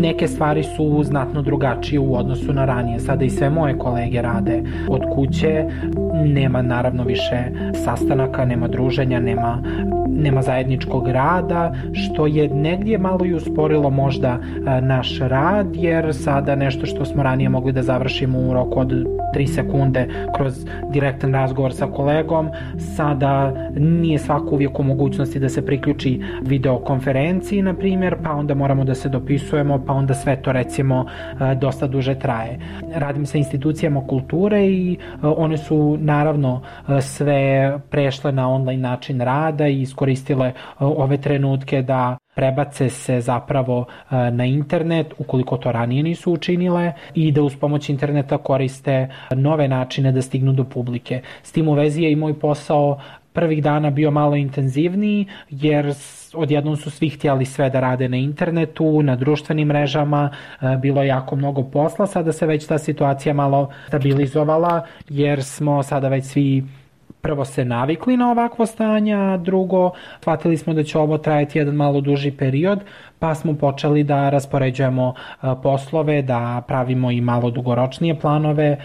neke 0.00 0.28
stvari 0.28 0.62
su 0.62 1.02
znatno 1.04 1.42
drugačije 1.42 2.00
u 2.00 2.16
odnosu 2.16 2.52
na 2.52 2.64
ranije. 2.64 2.98
Sada 3.00 3.24
i 3.24 3.30
sve 3.30 3.50
moje 3.50 3.78
kolege 3.78 4.22
rade 4.22 4.62
od 4.88 5.00
kuće, 5.14 5.64
nema 6.24 6.62
naravno 6.62 7.04
više 7.04 7.44
sastanaka, 7.84 8.44
nema 8.44 8.68
druženja, 8.68 9.20
nema 9.20 9.62
nema 10.22 10.42
zajedničkog 10.42 11.08
rada, 11.08 11.72
što 11.92 12.26
je 12.26 12.48
negdje 12.48 12.98
malo 12.98 13.24
i 13.24 13.34
usporilo 13.34 13.90
možda 13.90 14.38
e, 14.38 14.80
naš 14.80 15.18
rad, 15.18 15.66
jer 15.74 16.14
sada 16.14 16.54
nešto 16.54 16.86
što 16.86 17.04
smo 17.04 17.22
ranije 17.22 17.48
mogli 17.48 17.72
da 17.72 17.82
završimo 17.82 18.38
u 18.38 18.52
roku 18.52 18.80
od 18.80 18.92
3 19.34 19.46
sekunde 19.46 20.08
kroz 20.36 20.66
direktan 20.92 21.32
razgovor 21.32 21.72
sa 21.72 21.86
kolegom, 21.86 22.48
sada 22.96 23.54
nije 23.76 24.18
svako 24.18 24.54
uvijek 24.54 24.78
u 24.78 24.82
mogućnosti 24.82 25.38
da 25.38 25.48
se 25.48 25.66
priključi 25.66 26.22
videokonferenciji, 26.42 27.62
na 27.62 27.74
primjer, 27.74 28.16
pa 28.22 28.32
onda 28.32 28.54
moramo 28.54 28.84
da 28.84 28.94
se 28.94 29.08
dopisujemo, 29.08 29.78
pa 29.90 29.94
onda 29.94 30.14
sve 30.14 30.42
to 30.42 30.52
recimo 30.52 31.06
e, 31.06 31.54
dosta 31.54 31.86
duže 31.86 32.14
traje. 32.14 32.58
Radim 32.94 33.26
sa 33.26 33.38
institucijama 33.38 34.06
kulture 34.06 34.66
i 34.66 34.92
e, 34.92 35.26
one 35.26 35.58
su 35.58 35.98
naravno 36.00 36.62
sve 37.00 37.72
prešle 37.90 38.32
na 38.32 38.48
online 38.48 38.82
način 38.82 39.20
rada 39.20 39.66
i 39.68 39.80
iskoristile 39.80 40.46
e, 40.46 40.52
ove 40.78 41.16
trenutke 41.16 41.82
da 41.82 42.16
prebace 42.34 42.88
se 42.90 43.20
zapravo 43.20 43.86
e, 44.10 44.30
na 44.30 44.44
internet 44.44 45.14
ukoliko 45.18 45.56
to 45.56 45.72
ranije 45.72 46.02
nisu 46.02 46.32
učinile 46.32 46.92
i 47.14 47.32
da 47.32 47.42
uz 47.42 47.56
pomoć 47.56 47.88
interneta 47.88 48.38
koriste 48.38 49.08
nove 49.36 49.68
načine 49.68 50.12
da 50.12 50.22
stignu 50.22 50.52
do 50.52 50.64
publike. 50.64 51.22
S 51.42 51.52
tim 51.52 51.68
u 51.68 51.72
vezi 51.72 52.02
je 52.02 52.12
i 52.12 52.16
moj 52.16 52.38
posao 52.38 52.98
prvih 53.32 53.62
dana 53.62 53.90
bio 53.90 54.10
malo 54.10 54.36
intenzivniji 54.36 55.26
jer 55.50 55.94
odjednom 56.34 56.76
su 56.76 56.90
svi 56.90 57.08
htjeli 57.08 57.44
sve 57.44 57.70
da 57.70 57.80
rade 57.80 58.08
na 58.08 58.16
internetu, 58.16 59.02
na 59.02 59.16
društvenim 59.16 59.68
mrežama, 59.68 60.30
e, 60.60 60.76
bilo 60.76 61.02
je 61.02 61.08
jako 61.08 61.36
mnogo 61.36 61.62
posla, 61.62 62.06
sada 62.06 62.32
se 62.32 62.46
već 62.46 62.66
ta 62.66 62.78
situacija 62.78 63.34
malo 63.34 63.70
stabilizovala 63.88 64.86
jer 65.08 65.44
smo 65.44 65.82
sada 65.82 66.08
već 66.08 66.24
svi 66.24 66.64
prvo 67.20 67.44
se 67.44 67.64
navikli 67.64 68.16
na 68.16 68.30
ovakvo 68.30 68.66
stanje, 68.66 69.14
a 69.14 69.36
drugo 69.36 69.90
shvatili 70.20 70.56
smo 70.56 70.74
da 70.74 70.82
će 70.82 70.98
ovo 70.98 71.18
trajati 71.18 71.58
jedan 71.58 71.74
malo 71.74 72.00
duži 72.00 72.30
period, 72.30 72.80
pa 73.18 73.34
smo 73.34 73.54
počeli 73.54 74.04
da 74.04 74.30
raspoređujemo 74.30 75.14
e, 75.14 75.46
poslove, 75.62 76.22
da 76.22 76.62
pravimo 76.68 77.10
i 77.10 77.20
malo 77.20 77.50
dugoročnije 77.50 78.20
planove 78.20 78.66
e, 78.66 78.78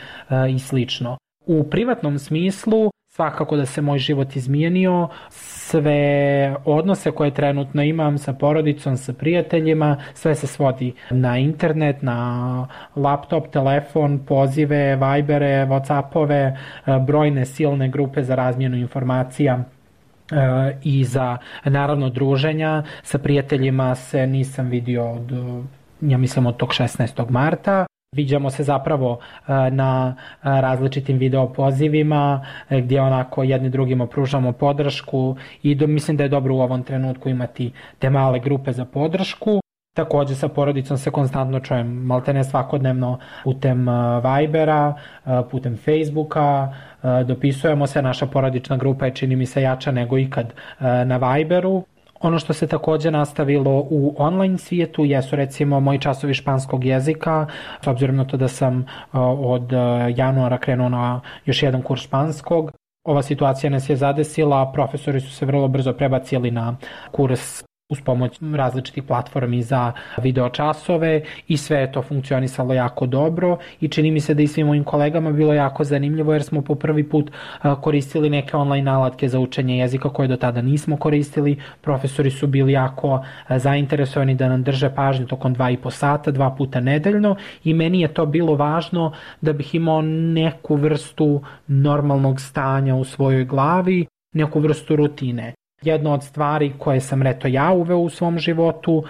i 0.52 0.60
slično. 0.60 1.18
U 1.46 1.64
privatnom 1.64 2.20
smislu 2.20 2.90
svakako 3.16 3.56
da 3.56 3.66
se 3.66 3.82
moj 3.82 4.00
život 4.00 4.36
izmijenio, 4.36 5.08
sve 5.30 6.56
odnose 6.66 7.12
koje 7.12 7.32
trenutno 7.32 7.84
imam 7.84 8.18
sa 8.18 8.34
porodicom, 8.34 8.98
sa 8.98 9.14
prijateljima, 9.14 9.98
sve 10.14 10.36
se 10.36 10.48
svodi 10.48 10.94
na 11.10 11.38
internet, 11.38 12.02
na 12.02 12.68
laptop, 12.96 13.48
telefon, 13.48 14.20
pozive, 14.20 14.96
vibere, 14.96 15.66
whatsappove, 15.66 16.58
brojne 17.08 17.46
silne 17.46 17.90
grupe 17.90 18.24
za 18.24 18.36
razmjenu 18.36 18.78
informacija 18.78 19.60
e, 19.60 19.64
i 20.84 21.04
za 21.04 21.38
naravno 21.64 22.10
druženja 22.10 22.84
sa 23.04 23.18
prijateljima 23.18 23.96
se 23.96 24.28
nisam 24.28 24.68
vidio 24.70 25.12
od 25.12 25.32
ja 26.02 26.18
mislim 26.18 26.46
od 26.46 26.58
tog 26.58 26.70
16. 26.70 27.30
marta 27.30 27.86
Viđamo 28.16 28.50
se 28.50 28.64
zapravo 28.64 29.20
e, 29.20 29.72
na 29.72 30.16
e, 30.18 30.62
različitim 30.62 31.18
video 31.18 31.54
pozivima 31.54 32.46
e, 32.70 32.82
gdje 32.82 33.02
onako 33.02 33.44
jedni 33.44 33.70
drugima 33.70 34.08
pružamo 34.08 34.52
podršku 34.52 35.36
i 35.64 35.76
do, 35.76 35.88
mislim 35.88 36.18
da 36.18 36.24
je 36.24 36.30
dobro 36.30 36.56
u 36.56 36.60
ovom 36.60 36.84
trenutku 36.84 37.30
imati 37.30 37.72
te 38.00 38.10
male 38.10 38.40
grupe 38.40 38.72
za 38.72 38.86
podršku. 38.86 39.60
Takođe 39.96 40.36
sa 40.36 40.48
porodicom 40.48 40.98
se 40.98 41.12
konstantno 41.12 41.60
čujem 41.60 41.88
maltene 41.88 42.44
svakodnevno 42.44 43.20
putem 43.44 43.88
Vibera, 44.24 44.94
putem 45.52 45.78
Facebooka, 45.78 46.74
dopisujemo 47.26 47.88
se, 47.88 48.02
naša 48.02 48.26
porodična 48.26 48.78
grupa 48.78 49.06
je 49.06 49.16
čini 49.16 49.36
mi 49.36 49.46
se 49.46 49.62
jača 49.62 49.92
nego 49.92 50.18
ikad 50.18 50.54
na 50.80 51.18
Viberu 51.18 51.84
Ono 52.20 52.40
što 52.40 52.54
se 52.54 52.68
takođe 52.68 53.12
nastavilo 53.12 53.72
u 53.90 54.16
online 54.18 54.58
svijetu 54.58 55.06
jesu 55.06 55.36
recimo 55.36 55.80
moji 55.80 56.00
časovi 56.00 56.34
španskog 56.34 56.86
jezika, 56.86 57.48
s 57.82 57.88
obzirom 57.88 58.16
na 58.16 58.26
to 58.26 58.38
da 58.38 58.48
sam 58.48 58.86
od 59.40 59.72
januara 60.16 60.58
krenuo 60.58 60.90
na 60.90 61.22
još 61.46 61.64
jedan 61.64 61.82
kurs 61.82 62.02
španskog. 62.02 62.72
Ova 63.04 63.22
situacija 63.22 63.70
nas 63.70 63.90
je 63.90 63.96
zadesila, 63.96 64.72
profesori 64.72 65.22
su 65.22 65.32
se 65.32 65.46
vrlo 65.46 65.68
brzo 65.68 65.94
prebacili 65.94 66.52
na 66.52 66.78
kurs 67.12 67.64
uz 67.90 68.02
pomoć 68.02 68.40
različitih 68.56 69.04
platformi 69.04 69.62
za 69.64 69.92
video 70.18 70.50
časove 70.50 71.22
i 71.48 71.58
sve 71.58 71.80
je 71.80 71.92
to 71.92 72.02
funkcionisalo 72.02 72.74
jako 72.74 73.06
dobro 73.06 73.58
i 73.80 73.88
čini 73.88 74.12
mi 74.12 74.20
se 74.20 74.34
da 74.34 74.42
i 74.42 74.48
svim 74.48 74.68
mojim 74.68 74.84
kolegama 74.84 75.32
bilo 75.32 75.54
jako 75.54 75.84
zanimljivo 75.84 76.34
jer 76.34 76.44
smo 76.44 76.62
po 76.62 76.76
prvi 76.76 77.10
put 77.10 77.32
koristili 77.82 78.30
neke 78.30 78.58
online 78.58 78.92
alatke 78.92 79.30
za 79.30 79.40
učenje 79.40 79.78
jezika 79.78 80.10
koje 80.10 80.28
do 80.28 80.38
tada 80.38 80.62
nismo 80.62 80.98
koristili. 80.98 81.62
Profesori 81.82 82.32
su 82.32 82.48
bili 82.48 82.72
jako 82.72 83.26
zainteresovani 83.50 84.36
da 84.36 84.50
nam 84.50 84.64
drže 84.64 84.90
pažnju 84.96 85.28
tokom 85.28 85.54
dva 85.54 85.70
i 85.70 85.78
po 85.78 85.92
sata, 85.92 86.32
dva 86.32 86.56
puta 86.58 86.80
nedeljno 86.80 87.36
i 87.64 87.74
meni 87.74 88.02
je 88.02 88.14
to 88.14 88.26
bilo 88.26 88.56
važno 88.56 89.12
da 89.42 89.54
bih 89.54 89.76
imao 89.76 90.02
neku 90.02 90.76
vrstu 90.76 91.42
normalnog 91.68 92.42
stanja 92.42 92.96
u 92.96 93.04
svojoj 93.04 93.46
glavi, 93.46 94.06
neku 94.34 94.60
vrstu 94.60 94.96
rutine. 94.96 95.54
Jedna 95.86 96.14
od 96.14 96.24
stvari 96.24 96.74
koje 96.78 97.02
sam 97.02 97.22
reto 97.22 97.48
ja 97.48 97.72
uveo 97.72 97.98
u 97.98 98.10
svom 98.10 98.40
životu 98.40 98.94
uh, 98.94 99.06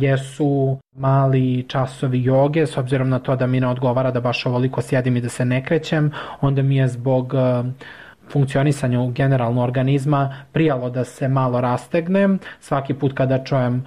jesu 0.00 0.78
mali 0.96 1.64
časovi 1.68 2.24
joge, 2.24 2.66
s 2.66 2.76
obzirom 2.76 3.08
na 3.08 3.18
to 3.18 3.36
da 3.36 3.46
mi 3.46 3.60
ne 3.60 3.68
odgovara 3.68 4.10
da 4.10 4.20
baš 4.20 4.46
ovoliko 4.46 4.82
sjedim 4.82 5.16
i 5.16 5.20
da 5.20 5.28
se 5.28 5.44
ne 5.44 5.64
krećem, 5.64 6.12
onda 6.40 6.62
mi 6.62 6.76
je 6.76 6.88
zbog 6.88 7.34
uh, 7.34 7.66
funkcionisanju 8.32 9.10
generalno 9.10 9.62
organizma 9.62 10.36
prijalo 10.52 10.90
da 10.90 11.04
se 11.04 11.28
malo 11.28 11.60
rastegnem. 11.60 12.38
Svaki 12.60 12.94
put 12.94 13.12
kada 13.14 13.44
čujem 13.44 13.84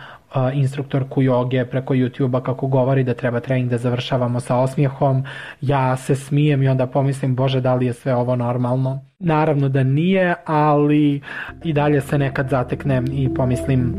instruktorku 0.54 1.21
joge 1.21 1.65
preko 1.65 1.93
YouTube-a 1.93 2.43
kako 2.43 2.67
govori 2.67 3.04
da 3.04 3.13
treba 3.13 3.39
trening 3.39 3.69
da 3.69 3.78
završavamo 3.78 4.39
sa 4.39 4.56
osmijehom, 4.56 5.23
ja 5.62 5.97
se 5.97 6.15
smijem 6.15 6.63
i 6.63 6.67
onda 6.67 6.88
pomislim 6.88 7.36
bože 7.36 7.62
da 7.62 7.76
li 7.76 7.86
je 7.86 7.93
sve 7.93 8.15
ovo 8.15 8.36
normalno. 8.36 9.02
Naravno 9.19 9.69
da 9.69 9.84
nije, 9.84 10.36
ali 10.45 11.21
i 11.63 11.73
dalje 11.73 12.02
se 12.02 12.17
nekad 12.17 12.50
zateknem 12.50 13.06
i 13.12 13.34
pomislim 13.34 13.95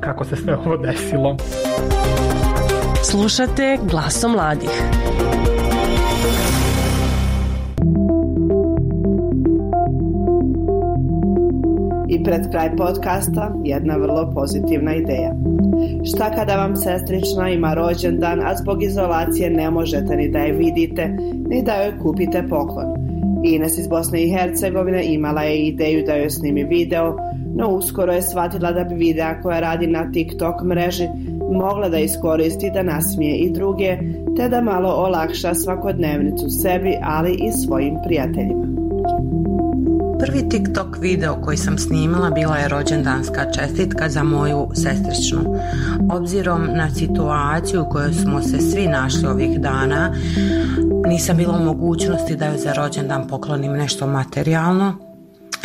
kako 0.00 0.24
se 0.24 0.36
sve 0.36 0.56
ovo 0.56 0.76
desilo. 0.76 1.36
Slušate 3.10 3.78
glasom 3.90 4.32
mladih. 4.32 4.70
Pred 12.28 12.50
kraj 12.50 12.76
podcasta 12.76 13.54
jedna 13.64 13.96
vrlo 13.96 14.30
pozitivna 14.34 14.94
ideja. 14.94 15.32
Šta 16.04 16.30
kada 16.34 16.56
vam 16.56 16.76
sestrična 16.76 17.50
ima 17.50 17.74
rođendan, 17.74 18.40
a 18.40 18.56
zbog 18.56 18.82
izolacije 18.82 19.50
ne 19.50 19.70
možete 19.70 20.16
ni 20.16 20.28
da 20.28 20.38
je 20.38 20.52
vidite, 20.52 21.08
ni 21.48 21.62
da 21.62 21.72
joj 21.72 21.98
kupite 21.98 22.44
poklon. 22.50 22.86
Ines 23.44 23.78
iz 23.78 23.88
Bosne 23.88 24.22
i 24.22 24.30
Hercegovine 24.30 25.04
imala 25.04 25.42
je 25.42 25.66
ideju 25.66 26.04
da 26.06 26.14
joj 26.14 26.30
snimi 26.30 26.64
video, 26.64 27.16
no 27.54 27.68
uskoro 27.68 28.12
je 28.12 28.22
shvatila 28.22 28.72
da 28.72 28.84
bi 28.84 28.94
videa 28.94 29.40
koja 29.42 29.60
radi 29.60 29.86
na 29.86 30.12
TikTok 30.12 30.62
mreži 30.62 31.08
mogla 31.52 31.88
da 31.88 31.98
iskoristi 31.98 32.70
da 32.74 32.82
nasmije 32.82 33.36
i 33.36 33.50
druge, 33.50 33.98
te 34.36 34.48
da 34.48 34.60
malo 34.60 34.88
olakša 34.88 35.54
svakodnevnicu 35.54 36.48
sebi, 36.48 36.94
ali 37.02 37.32
i 37.32 37.52
svojim 37.52 37.94
prijateljima. 38.06 38.77
Prvi 40.20 40.48
TikTok 40.48 40.96
video 41.00 41.42
koji 41.42 41.56
sam 41.56 41.78
snimala 41.78 42.30
bila 42.30 42.56
je 42.56 42.68
rođendanska 42.68 43.52
čestitka 43.52 44.08
za 44.08 44.22
moju 44.22 44.70
sestričnu. 44.74 45.60
Obzirom 46.10 46.68
na 46.72 46.90
situaciju 46.94 47.82
u 47.82 47.90
kojoj 47.90 48.12
smo 48.12 48.42
se 48.42 48.60
svi 48.60 48.86
našli 48.86 49.26
ovih 49.26 49.60
dana, 49.60 50.14
nisam 51.06 51.36
bila 51.36 51.58
u 51.58 51.64
mogućnosti 51.64 52.36
da 52.36 52.46
joj 52.46 52.58
za 52.58 52.72
rođendan 52.72 53.28
poklonim 53.28 53.72
nešto 53.72 54.06
materijalno, 54.06 54.94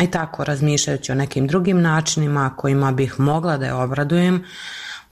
i 0.00 0.10
tako 0.10 0.44
razmišljajući 0.44 1.12
o 1.12 1.14
nekim 1.14 1.46
drugim 1.46 1.80
načinima 1.80 2.50
kojima 2.56 2.92
bih 2.92 3.20
mogla 3.20 3.56
da 3.56 3.66
je 3.66 3.74
obradujem, 3.74 4.44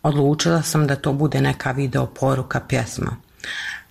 odlučila 0.02 0.62
sam 0.62 0.86
da 0.86 0.96
to 0.96 1.12
bude 1.12 1.40
neka 1.40 1.72
video 1.72 2.06
poruka 2.06 2.60
pjesma. 2.68 3.16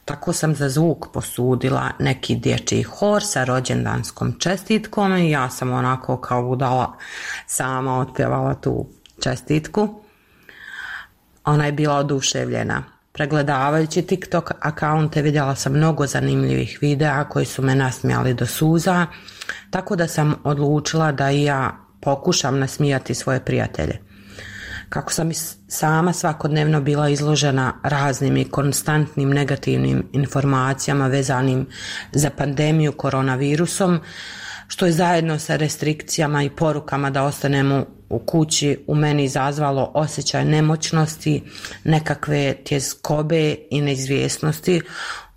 Tako 0.05 0.33
sam 0.33 0.55
za 0.55 0.69
zvuk 0.69 1.07
posudila 1.13 1.89
neki 1.99 2.35
dječji 2.35 2.83
hor 2.83 3.23
sa 3.23 3.43
rođendanskom 3.43 4.39
čestitkom 4.39 5.17
i 5.17 5.31
ja 5.31 5.49
sam 5.49 5.71
onako 5.71 6.17
kao 6.17 6.43
budala 6.43 6.97
sama 7.47 7.99
otpjevala 7.99 8.53
tu 8.53 8.87
čestitku. 9.23 10.01
Ona 11.45 11.65
je 11.65 11.71
bila 11.71 11.95
oduševljena. 11.95 12.83
Pregledavajući 13.13 14.01
TikTok 14.01 14.51
akaunte 14.59 15.21
vidjela 15.21 15.55
sam 15.55 15.73
mnogo 15.73 16.07
zanimljivih 16.07 16.77
videa 16.81 17.23
koji 17.23 17.45
su 17.45 17.61
me 17.61 17.75
nasmijali 17.75 18.33
do 18.33 18.45
suza, 18.45 19.05
tako 19.69 19.95
da 19.95 20.07
sam 20.07 20.35
odlučila 20.43 21.11
da 21.11 21.31
i 21.31 21.43
ja 21.43 21.77
pokušam 22.01 22.59
nasmijati 22.59 23.15
svoje 23.15 23.45
prijatelje. 23.45 24.10
Kako 24.91 25.13
sam 25.13 25.31
i 25.31 25.33
sama 25.67 26.13
svakodnevno 26.13 26.81
bila 26.81 27.09
izložena 27.09 27.73
raznim 27.83 28.37
i 28.37 28.49
konstantnim 28.49 29.29
negativnim 29.29 30.07
informacijama 30.11 31.07
vezanim 31.07 31.67
za 32.11 32.29
pandemiju 32.29 32.91
koronavirusom, 32.91 33.99
što 34.67 34.85
je 34.85 34.91
zajedno 34.91 35.39
sa 35.39 35.55
restrikcijama 35.55 36.43
i 36.43 36.49
porukama 36.49 37.09
da 37.09 37.23
ostanemo 37.23 37.85
u 38.09 38.19
kući 38.19 38.83
u 38.87 38.95
meni 38.95 39.23
izazvalo 39.23 39.91
osjećaj 39.93 40.45
nemoćnosti, 40.45 41.43
nekakve 41.83 42.53
tjeskobe 42.63 43.55
i 43.69 43.81
neizvjesnosti, 43.81 44.81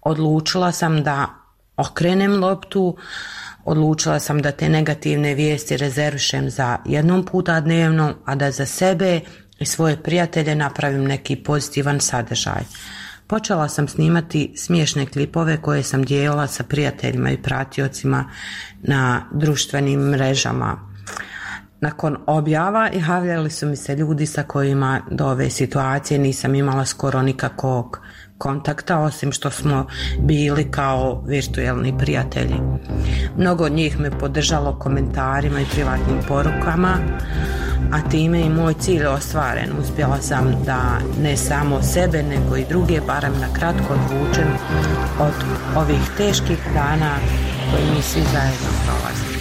odlučila 0.02 0.72
sam 0.72 1.02
da 1.02 1.26
okrenem 1.76 2.40
loptu, 2.40 2.96
odlučila 3.64 4.18
sam 4.20 4.42
da 4.42 4.50
te 4.50 4.68
negativne 4.68 5.34
vijesti 5.34 5.76
rezervišem 5.76 6.50
za 6.50 6.78
jednom 6.84 7.24
puta 7.24 7.60
dnevno, 7.60 8.14
a 8.24 8.34
da 8.34 8.50
za 8.50 8.66
sebe 8.66 9.20
i 9.64 9.66
svoje 9.66 10.02
prijatelje 10.02 10.54
napravim 10.54 11.04
neki 11.04 11.36
pozitivan 11.36 12.00
sadržaj. 12.00 12.62
Počela 13.26 13.68
sam 13.68 13.88
snimati 13.88 14.52
smiješne 14.56 15.06
klipove 15.06 15.62
koje 15.62 15.82
sam 15.82 16.02
dijelila 16.02 16.46
sa 16.46 16.64
prijateljima 16.64 17.30
i 17.30 17.42
pratiocima 17.42 18.24
na 18.82 19.22
društvenim 19.32 20.00
mrežama. 20.00 20.88
Nakon 21.80 22.16
objava 22.26 22.90
javljali 23.08 23.50
su 23.50 23.66
mi 23.66 23.76
se 23.76 23.96
ljudi 23.96 24.26
sa 24.26 24.42
kojima 24.42 25.00
do 25.10 25.26
ove 25.26 25.50
situacije 25.50 26.18
nisam 26.18 26.54
imala 26.54 26.84
skoro 26.84 27.22
nikakvog 27.22 28.00
kontakta 28.38 28.98
osim 28.98 29.32
što 29.32 29.50
smo 29.50 29.86
bili 30.18 30.70
kao 30.70 31.24
virtualni 31.26 31.98
prijatelji. 31.98 32.60
Mnogo 33.36 33.64
od 33.64 33.72
njih 33.72 34.00
me 34.00 34.18
podržalo 34.18 34.78
komentarima 34.78 35.60
i 35.60 35.66
privatnim 35.72 36.18
porukama, 36.28 36.98
a 37.92 38.08
time 38.10 38.40
i 38.40 38.50
moj 38.50 38.74
cilj 38.74 39.06
ostvaren. 39.06 39.70
Uspjela 39.80 40.20
sam 40.20 40.62
da 40.66 40.98
ne 41.22 41.36
samo 41.36 41.82
sebe 41.82 42.22
nego 42.22 42.56
i 42.56 42.64
druge 42.68 43.00
barem 43.06 43.32
na 43.40 43.54
kratko 43.54 43.94
odvučem 43.94 44.48
od 45.20 45.34
ovih 45.76 46.10
teških 46.16 46.58
dana 46.74 47.14
koje 47.70 47.94
mi 47.94 48.02
svi 48.02 48.20
zajedno 48.32 48.68
prolazimo. 48.84 49.34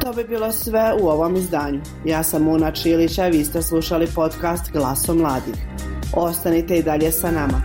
To 0.00 0.12
bi 0.12 0.24
bilo 0.24 0.52
sve 0.52 0.92
u 1.00 1.08
ovom 1.08 1.36
izdanju. 1.36 1.80
Ja 2.04 2.22
sam 2.22 2.48
Una 2.48 2.70
Čilić, 2.70 3.18
a 3.18 3.26
vi 3.26 3.44
ste 3.44 3.62
slušali 3.62 4.06
podcast 4.14 4.72
Glaso 4.72 5.14
mladih. 5.14 5.54
Ostanite 6.12 6.76
i 6.76 6.82
dalje 6.82 7.12
sa 7.12 7.30
nama. 7.30 7.62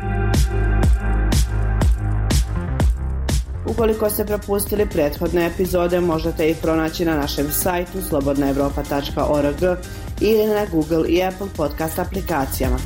Ukoliko 3.77 4.09
ste 4.09 4.25
propustili 4.25 4.85
prethodne 4.89 5.45
epizode, 5.45 5.99
možete 5.99 6.49
ih 6.49 6.57
pronaći 6.61 7.05
na 7.05 7.15
našem 7.15 7.51
sajtu 7.51 8.01
slobodnaevropa.org 8.09 9.77
ili 10.21 10.45
na 10.47 10.65
Google 10.71 11.09
i 11.09 11.23
Apple 11.23 11.47
podcast 11.57 11.99
aplikacijama. 11.99 12.77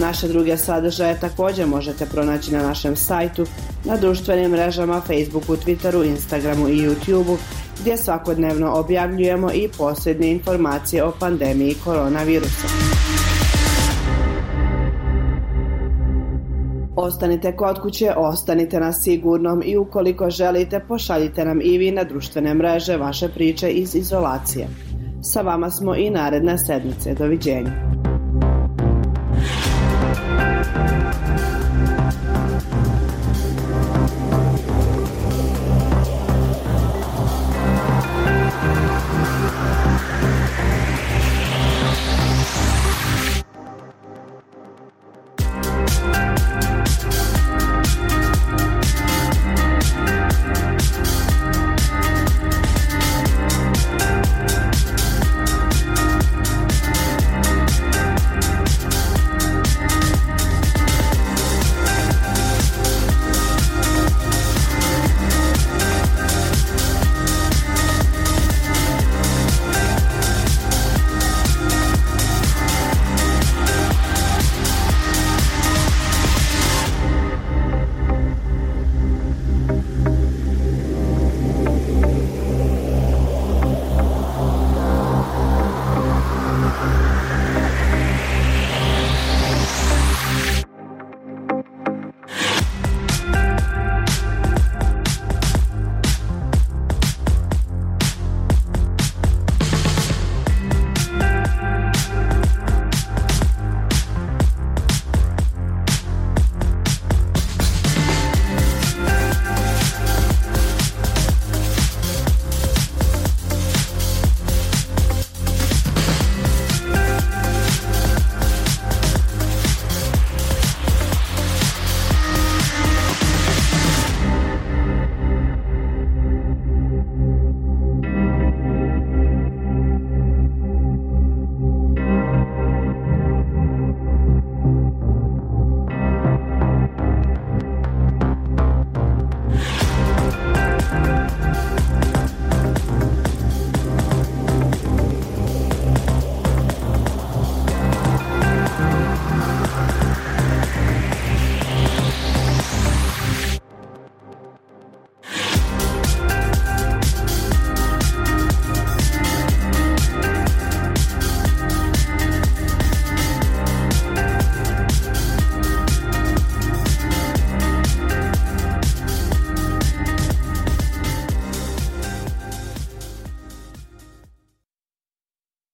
Naše 0.00 0.28
druge 0.28 0.56
sadržaje 0.56 1.20
također 1.20 1.66
možete 1.66 2.06
pronaći 2.06 2.52
na 2.52 2.62
našem 2.62 2.96
sajtu, 2.96 3.46
na 3.84 3.96
društvenim 3.96 4.50
mrežama 4.50 5.00
Facebooku, 5.00 5.56
Twitteru, 5.56 6.06
Instagramu 6.06 6.68
i 6.68 6.88
YouTubeu, 6.88 7.36
gdje 7.80 7.96
svakodnevno 7.96 8.72
objavljujemo 8.72 9.52
i 9.52 9.68
posljednje 9.78 10.28
informacije 10.30 11.04
o 11.04 11.12
pandemiji 11.20 11.74
koronavirusa. 11.84 12.68
Ostanite 16.96 17.56
kod 17.56 17.80
kuće, 17.80 18.12
ostanite 18.16 18.80
na 18.80 18.92
sigurnom 18.92 19.62
i 19.64 19.76
ukoliko 19.76 20.30
želite 20.30 20.80
pošaljite 20.88 21.44
nam 21.44 21.60
i 21.62 21.78
vi 21.78 21.90
na 21.90 22.04
društvene 22.04 22.54
mreže 22.54 22.96
vaše 22.96 23.28
priče 23.28 23.70
iz 23.70 23.94
izolacije. 23.94 24.68
Sa 25.22 25.40
vama 25.40 25.70
smo 25.70 25.94
i 25.94 26.10
naredne 26.10 26.58
sedmice. 26.58 27.14
Doviđenja. 27.14 28.03